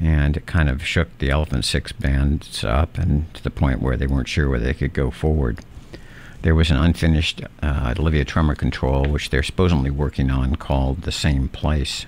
[0.00, 3.96] And it kind of shook the Elephant Six bands up and to the point where
[3.96, 5.58] they weren't sure whether they could go forward.
[6.42, 11.10] There was an unfinished uh, Olivia Tremor Control, which they're supposedly working on, called The
[11.10, 12.06] Same Place.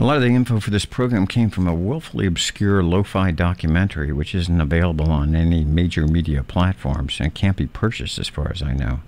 [0.00, 3.30] A lot of the info for this program came from a willfully obscure lo fi
[3.30, 8.50] documentary, which isn't available on any major media platforms and can't be purchased as far
[8.50, 8.98] as I know.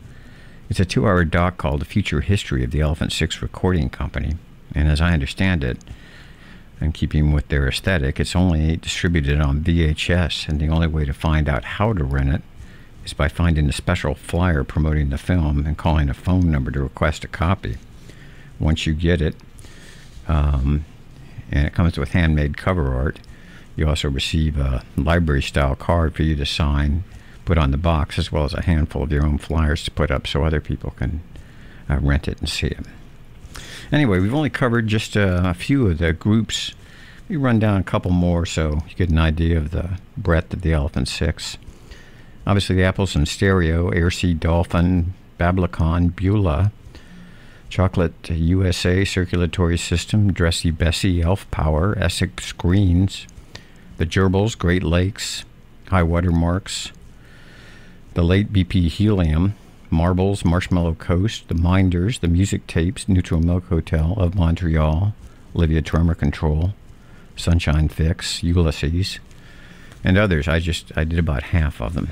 [0.69, 4.35] It's a two hour doc called The Future History of the Elephant Six Recording Company,
[4.75, 5.79] and as I understand it,
[6.81, 11.13] in keeping with their aesthetic, it's only distributed on VHS, and the only way to
[11.13, 12.43] find out how to rent it
[13.05, 16.83] is by finding a special flyer promoting the film and calling a phone number to
[16.83, 17.77] request a copy.
[18.59, 19.37] Once you get it,
[20.27, 20.85] um,
[21.53, 23.21] and it comes with handmade cover art,
[23.77, 27.05] you also receive a library style card for you to sign,
[27.47, 30.11] put on the box, as well as a handful of your own flyers to put
[30.11, 31.23] up so other people can
[31.89, 32.85] uh, rent it and see it.
[33.91, 36.75] Anyway, we've only covered just uh, a few of the groups.
[37.29, 40.63] We run down a couple more so you get an idea of the breadth of
[40.63, 41.57] the Elephant Six.
[42.47, 46.73] Obviously, the Apples in Stereo, Airseed Dolphin, Bablicon, Beulah,
[47.69, 53.27] Chocolate USA Circulatory System, Dressy Bessy, Elf Power, Essex Greens,
[53.99, 55.45] the Gerbils, Great Lakes,
[55.89, 56.93] High Water Marks,
[58.17, 59.55] the late BP Helium,
[59.91, 65.15] Marbles, Marshmallow Coast, the Minders, the Music Tapes, Neutral Milk Hotel of Montreal,
[65.55, 66.73] Olivia Tremor Control,
[67.37, 69.21] Sunshine Fix, Ulysses,
[70.03, 70.49] and others.
[70.49, 72.09] I just I did about half of them.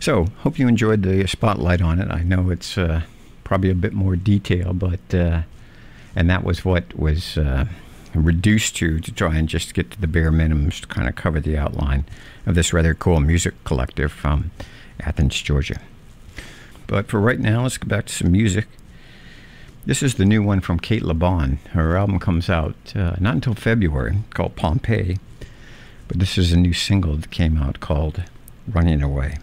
[0.00, 2.10] So hope you enjoyed the spotlight on it.
[2.10, 3.02] I know it's uh,
[3.44, 5.42] probably a bit more detail, but uh,
[6.16, 7.66] and that was what was uh,
[8.12, 11.38] reduced to to try and just get to the bare minimums to kind of cover
[11.38, 12.06] the outline
[12.44, 14.50] of this rather cool music collective from
[15.00, 15.80] Athens, Georgia.
[16.86, 18.66] But for right now, let's go back to some music.
[19.84, 21.58] This is the new one from Cate Le Bon.
[21.70, 25.18] Her album comes out uh, not until February, called Pompeii.
[26.08, 28.22] But this is a new single that came out called
[28.68, 29.38] Running Away.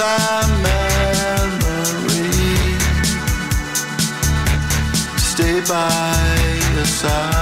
[0.00, 1.58] And memory.
[5.18, 7.37] Stay by your side.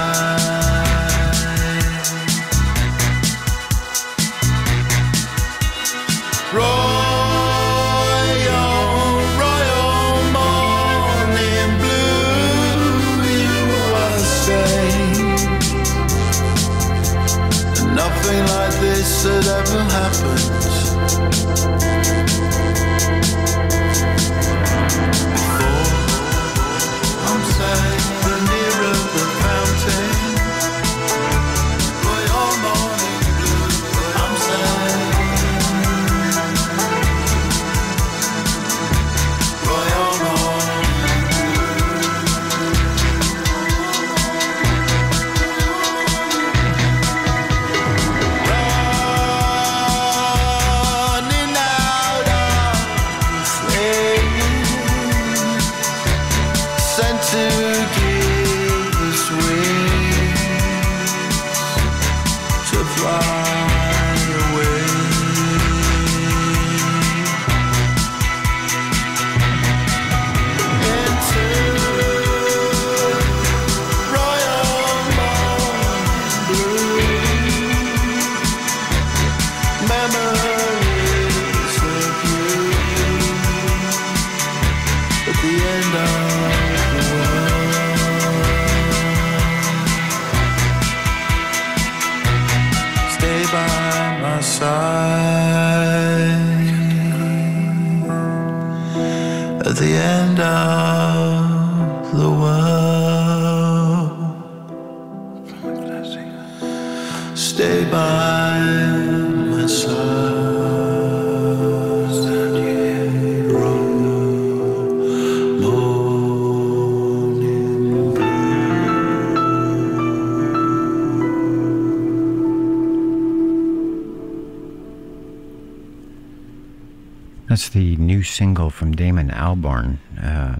[128.76, 130.56] From Damon Albarn, uh,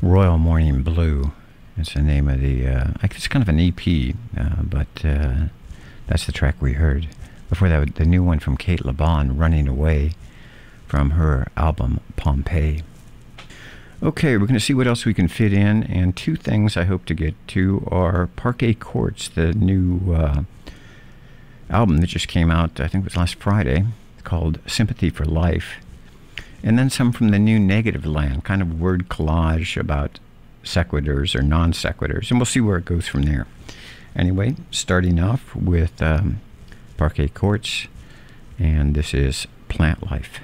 [0.00, 1.32] Royal Morning Blue.
[1.76, 2.68] It's the name of the.
[2.68, 5.46] Uh, it's kind of an EP, uh, but uh,
[6.06, 7.08] that's the track we heard.
[7.48, 10.12] Before that, the new one from Cate Le Bon, Running Away,
[10.86, 12.84] from her album Pompeii.
[14.00, 16.84] Okay, we're going to see what else we can fit in, and two things I
[16.84, 20.44] hope to get to are Parquet Courts, the new uh,
[21.68, 23.84] album that just came out, I think it was last Friday,
[24.22, 25.78] called Sympathy for Life
[26.62, 30.18] and then some from the new Negativland, kind of word collage about
[30.64, 33.46] sequiturs or non sequiturs, and we'll see where it goes from there.
[34.14, 36.40] Anyway, starting off with um,
[36.96, 37.86] parquet courts,
[38.58, 40.40] and this is plant life.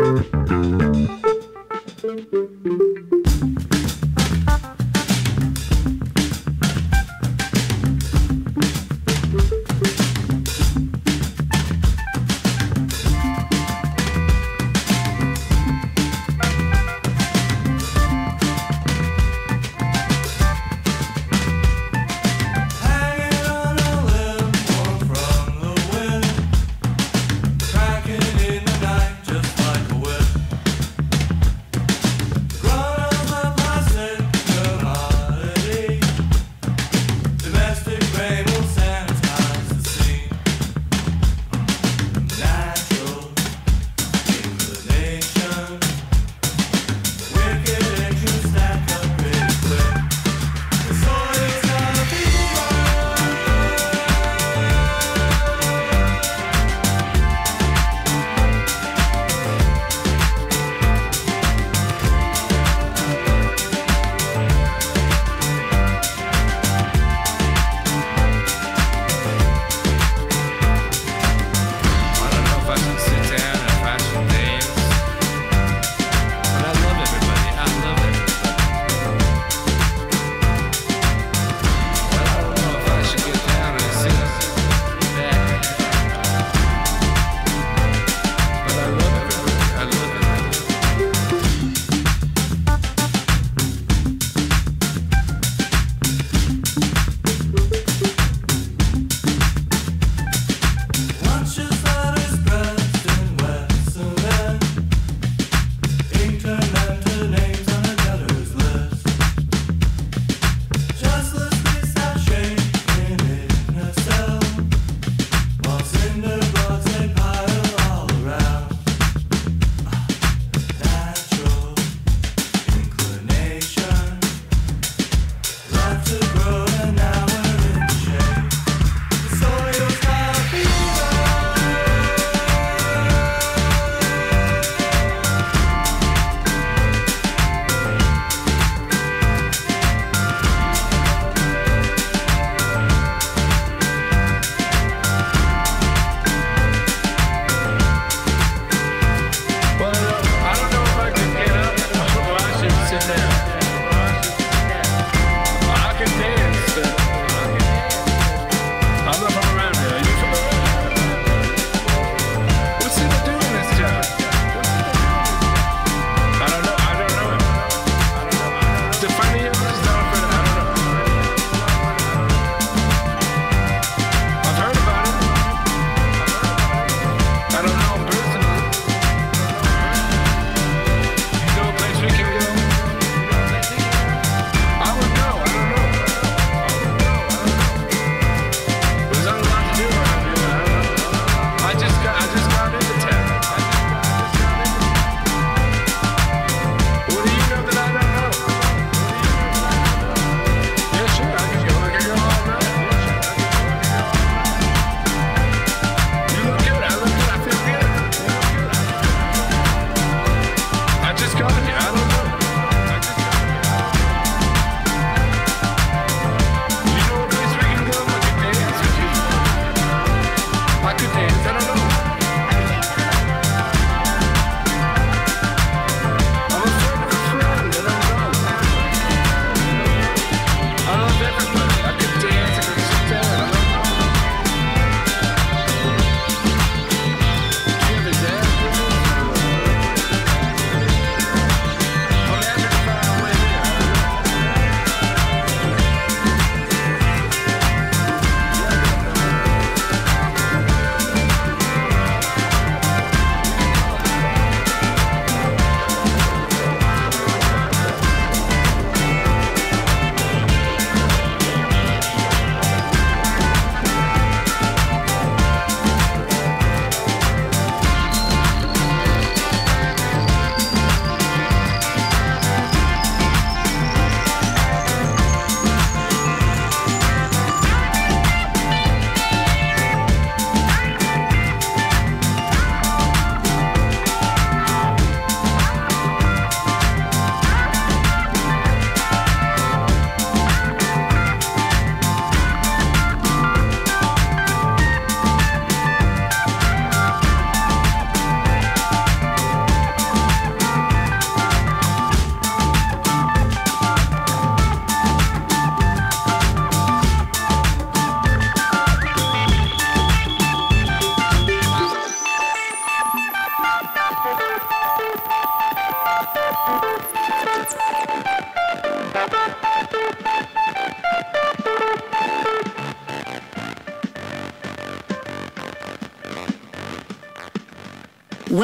[0.07, 0.31] Thank
[2.33, 3.26] you.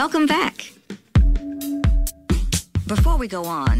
[0.03, 0.73] Welcome back.
[2.89, 3.72] Before we go on,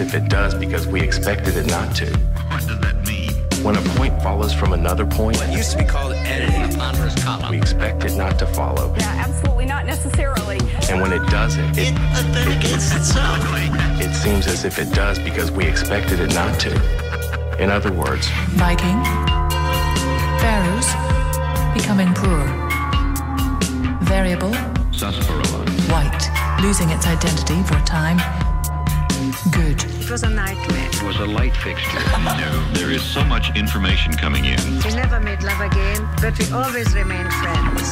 [0.00, 2.06] it if it does because we expected it not to.
[2.06, 3.30] What does that mean?
[3.64, 6.74] When a point follows from another point, It used to be called editing.
[6.74, 7.54] a Ponderous we column.
[7.54, 8.94] expect it not to follow.
[8.98, 10.58] Yeah, absolutely not necessarily.
[10.90, 13.38] And when it doesn't, it, authenticates itself.
[14.00, 16.70] it seems as if it does because we expected it not to.
[17.62, 19.02] In other words, Viking.
[20.40, 20.88] Pharaohs.
[21.74, 22.44] Becoming poor.
[24.02, 24.52] Variable.
[24.92, 25.64] Sarsaparilla.
[25.90, 26.30] White.
[26.62, 28.18] Losing its identity for a time.
[29.52, 29.82] Good.
[30.02, 30.88] It was a nightmare.
[30.92, 31.98] It was a light fixture.
[32.24, 34.58] no, there is so much information coming in.
[34.84, 37.88] We never made love again, but we always remained friends.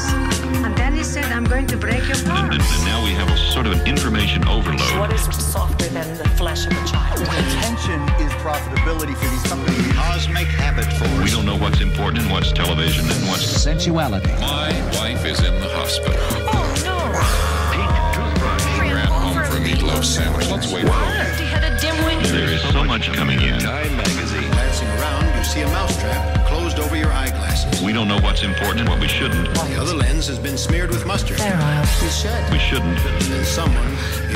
[0.64, 2.52] And then he said, I'm going to break your heart.
[2.54, 4.98] and- and now we have a sort of an information overload.
[4.98, 5.22] What is
[5.52, 7.20] softer than the flesh of a child?
[7.22, 9.92] Attention is profitability for these companies.
[9.92, 11.22] Cosmic habit force.
[11.22, 14.32] We don't know what's important and what's television and what's Sensuality.
[14.40, 16.18] My wife is in the hospital.
[16.50, 16.98] Oh, no.
[17.74, 18.64] Pink toothbrush.
[18.92, 20.48] Ran home for a meatloaf sandwich.
[20.50, 21.33] Let's wait for her.
[22.34, 23.60] There is so much coming in.
[23.60, 24.50] Time magazine.
[24.50, 27.80] Glancing around, you see a mousetrap closed over your eyeglasses.
[27.80, 29.54] We don't know what's important and what we shouldn't.
[29.54, 31.38] The other lens has been smeared with mustard.
[31.38, 32.50] Fair Isle.
[32.50, 32.98] We shouldn't.
[32.98, 33.86] And someone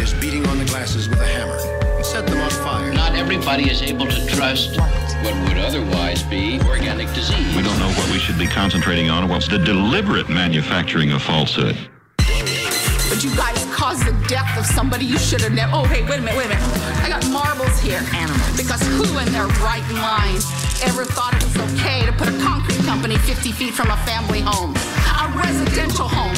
[0.01, 1.59] is beating on the glasses with a hammer.
[2.05, 2.93] Set them on fire.
[2.93, 7.57] Not everybody is able to trust what would otherwise be organic disease.
[7.57, 11.20] We don't know what we should be concentrating on or what's the deliberate manufacturing of
[11.20, 11.77] falsehood.
[12.16, 13.57] But you guys
[13.89, 15.73] caused the death of somebody you should have never.
[15.73, 16.69] Oh, hey, wait a minute, wait a minute.
[17.01, 18.05] I got marbles here.
[18.12, 18.52] Animals.
[18.52, 20.44] Because who in their right mind
[20.85, 24.44] ever thought it was okay to put a concrete company 50 feet from a family
[24.44, 24.77] home?
[25.16, 26.36] A residential home.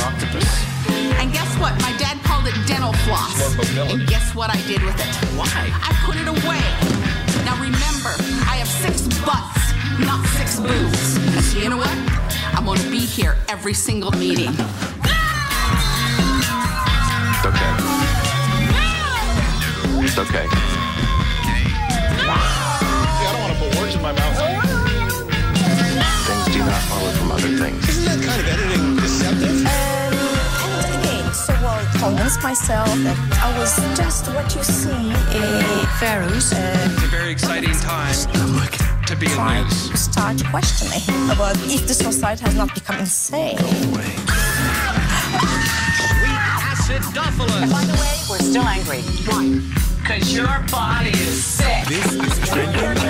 [1.19, 1.75] And guess what?
[1.83, 3.35] My dad called it dental floss.
[3.91, 5.11] And guess what I did with it?
[5.35, 5.51] Why?
[5.51, 6.63] I put it away.
[7.43, 8.15] Now remember,
[8.47, 11.19] I have six butts, not six boobs.
[11.51, 11.97] So you know what?
[12.55, 14.55] I'm gonna be here every single meeting.
[20.21, 20.45] It's okay.
[20.45, 20.53] I
[23.33, 24.37] don't want to put words in my mouth.
[26.27, 27.89] Things do not follow from other things.
[27.89, 29.65] Isn't that kind of editing deceptive?
[29.65, 35.15] And again, so I convinced myself that I was just what you see.
[35.99, 36.53] Pharaohs.
[36.53, 38.13] Uh, it's a very exciting time
[39.07, 39.89] to be in Trying news.
[39.89, 43.57] to start questioning about if the society has not become insane.
[46.77, 47.73] Acidophilus.
[47.73, 49.01] By the way, we're still angry.
[49.25, 49.80] Why?
[50.11, 51.87] Because your body is sick.
[51.87, 53.01] This is trending.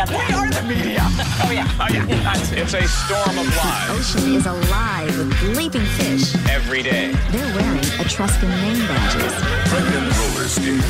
[0.00, 0.28] The media.
[0.28, 1.00] We are the media.
[1.42, 1.66] Oh, yeah.
[1.80, 2.06] Oh, yeah.
[2.52, 6.34] it's a storm of lies The ocean is alive with leaping fish.
[6.48, 7.12] every day.
[7.30, 9.34] They're wearing Etruscan name badges.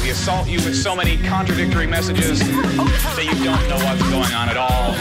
[0.02, 4.48] We assault you with so many contradictory messages that you don't know what's going on
[4.48, 4.94] at all.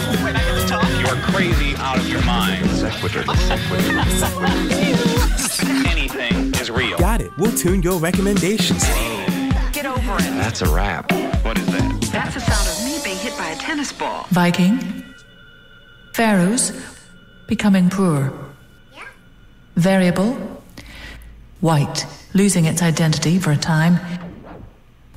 [0.99, 2.65] You are crazy out of your mind.
[2.71, 3.23] Sequitur.
[5.87, 6.97] Anything is real.
[6.97, 7.31] Got it.
[7.37, 8.83] We'll tune your recommendations.
[8.85, 9.38] Get
[10.09, 10.31] over it.
[10.35, 11.11] That's a wrap.
[11.43, 12.09] What is that?
[12.11, 14.25] That's the sound of me being hit by a tennis ball.
[14.29, 15.03] Viking.
[16.13, 16.71] Pharaohs.
[17.47, 18.33] Becoming poor.
[19.75, 20.33] Variable.
[21.61, 22.05] White.
[22.33, 23.99] Losing its identity for a time.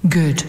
[0.09, 0.45] Good.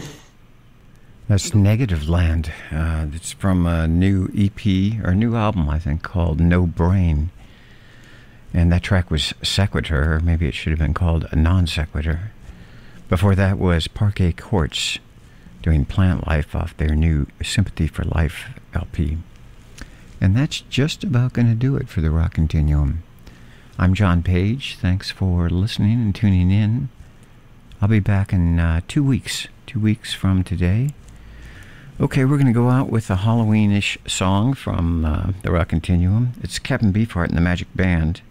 [1.28, 2.50] That's Negativland.
[2.72, 7.32] Uh, it's from a new EP or new album, I think, called No Brain.
[8.54, 12.33] And that track was Sequitur, or maybe it should have been called a Non Sequitur.
[13.10, 14.98] Before that was Parquet Courts
[15.62, 19.18] doing Plant Life off their new Sympathy for Life LP.
[20.22, 22.98] And that's just about going to do it for the Rockcontinuum.
[23.78, 24.78] I'm John Page.
[24.80, 26.90] Thanks for listening and tuning in.
[27.82, 30.92] I'll be back in uh, two weeks, two weeks from today.
[32.00, 36.42] Okay, we're going to go out with a Halloweenish song from uh, the Rockcontinuum.
[36.42, 38.22] It's Captain Beefheart and the Magic Band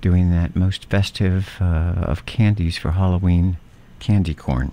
[0.00, 3.58] doing that most festive uh, of candies for Halloween
[3.98, 4.72] candy corn.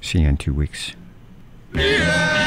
[0.00, 0.92] See you in two weeks.
[1.74, 2.45] Yeah.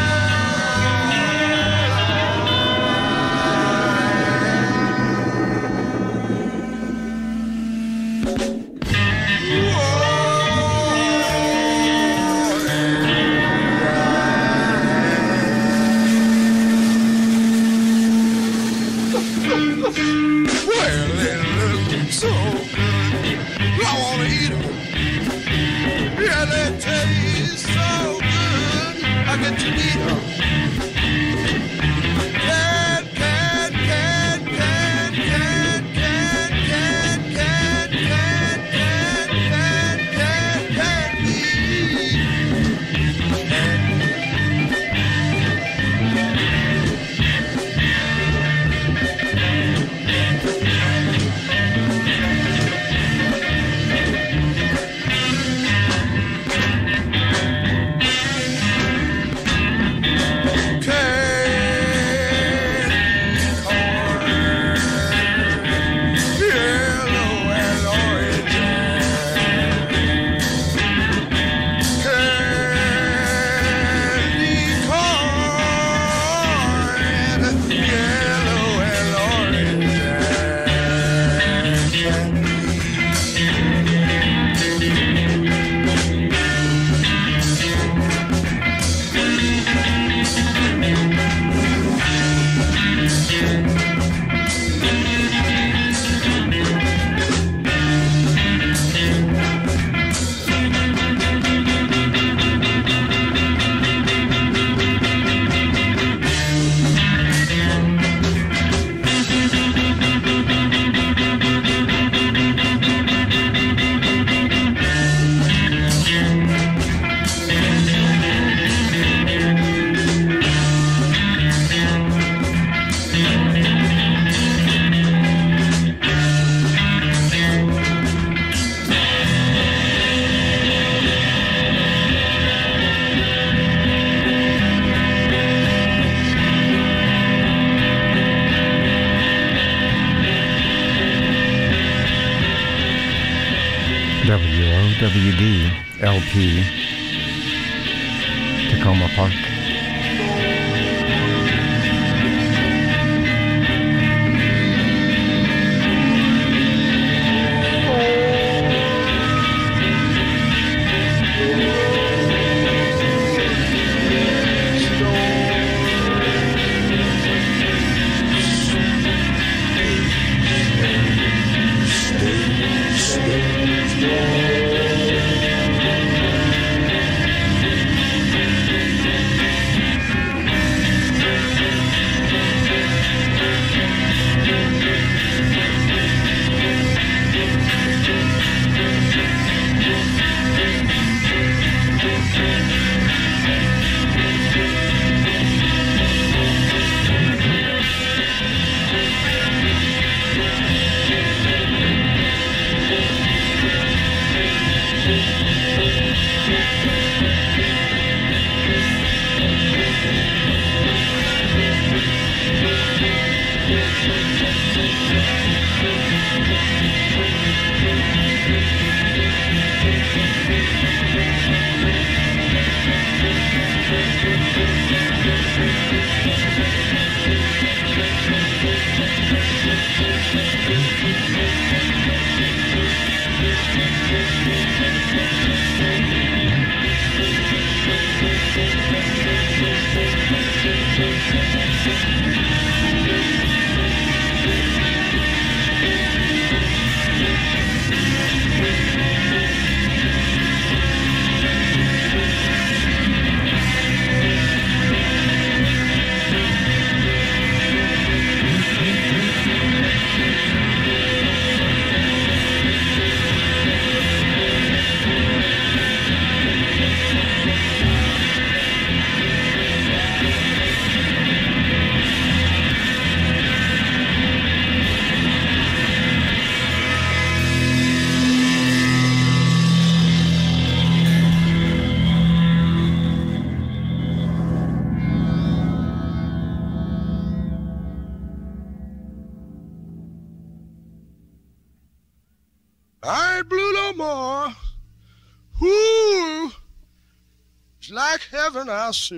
[298.92, 299.12] place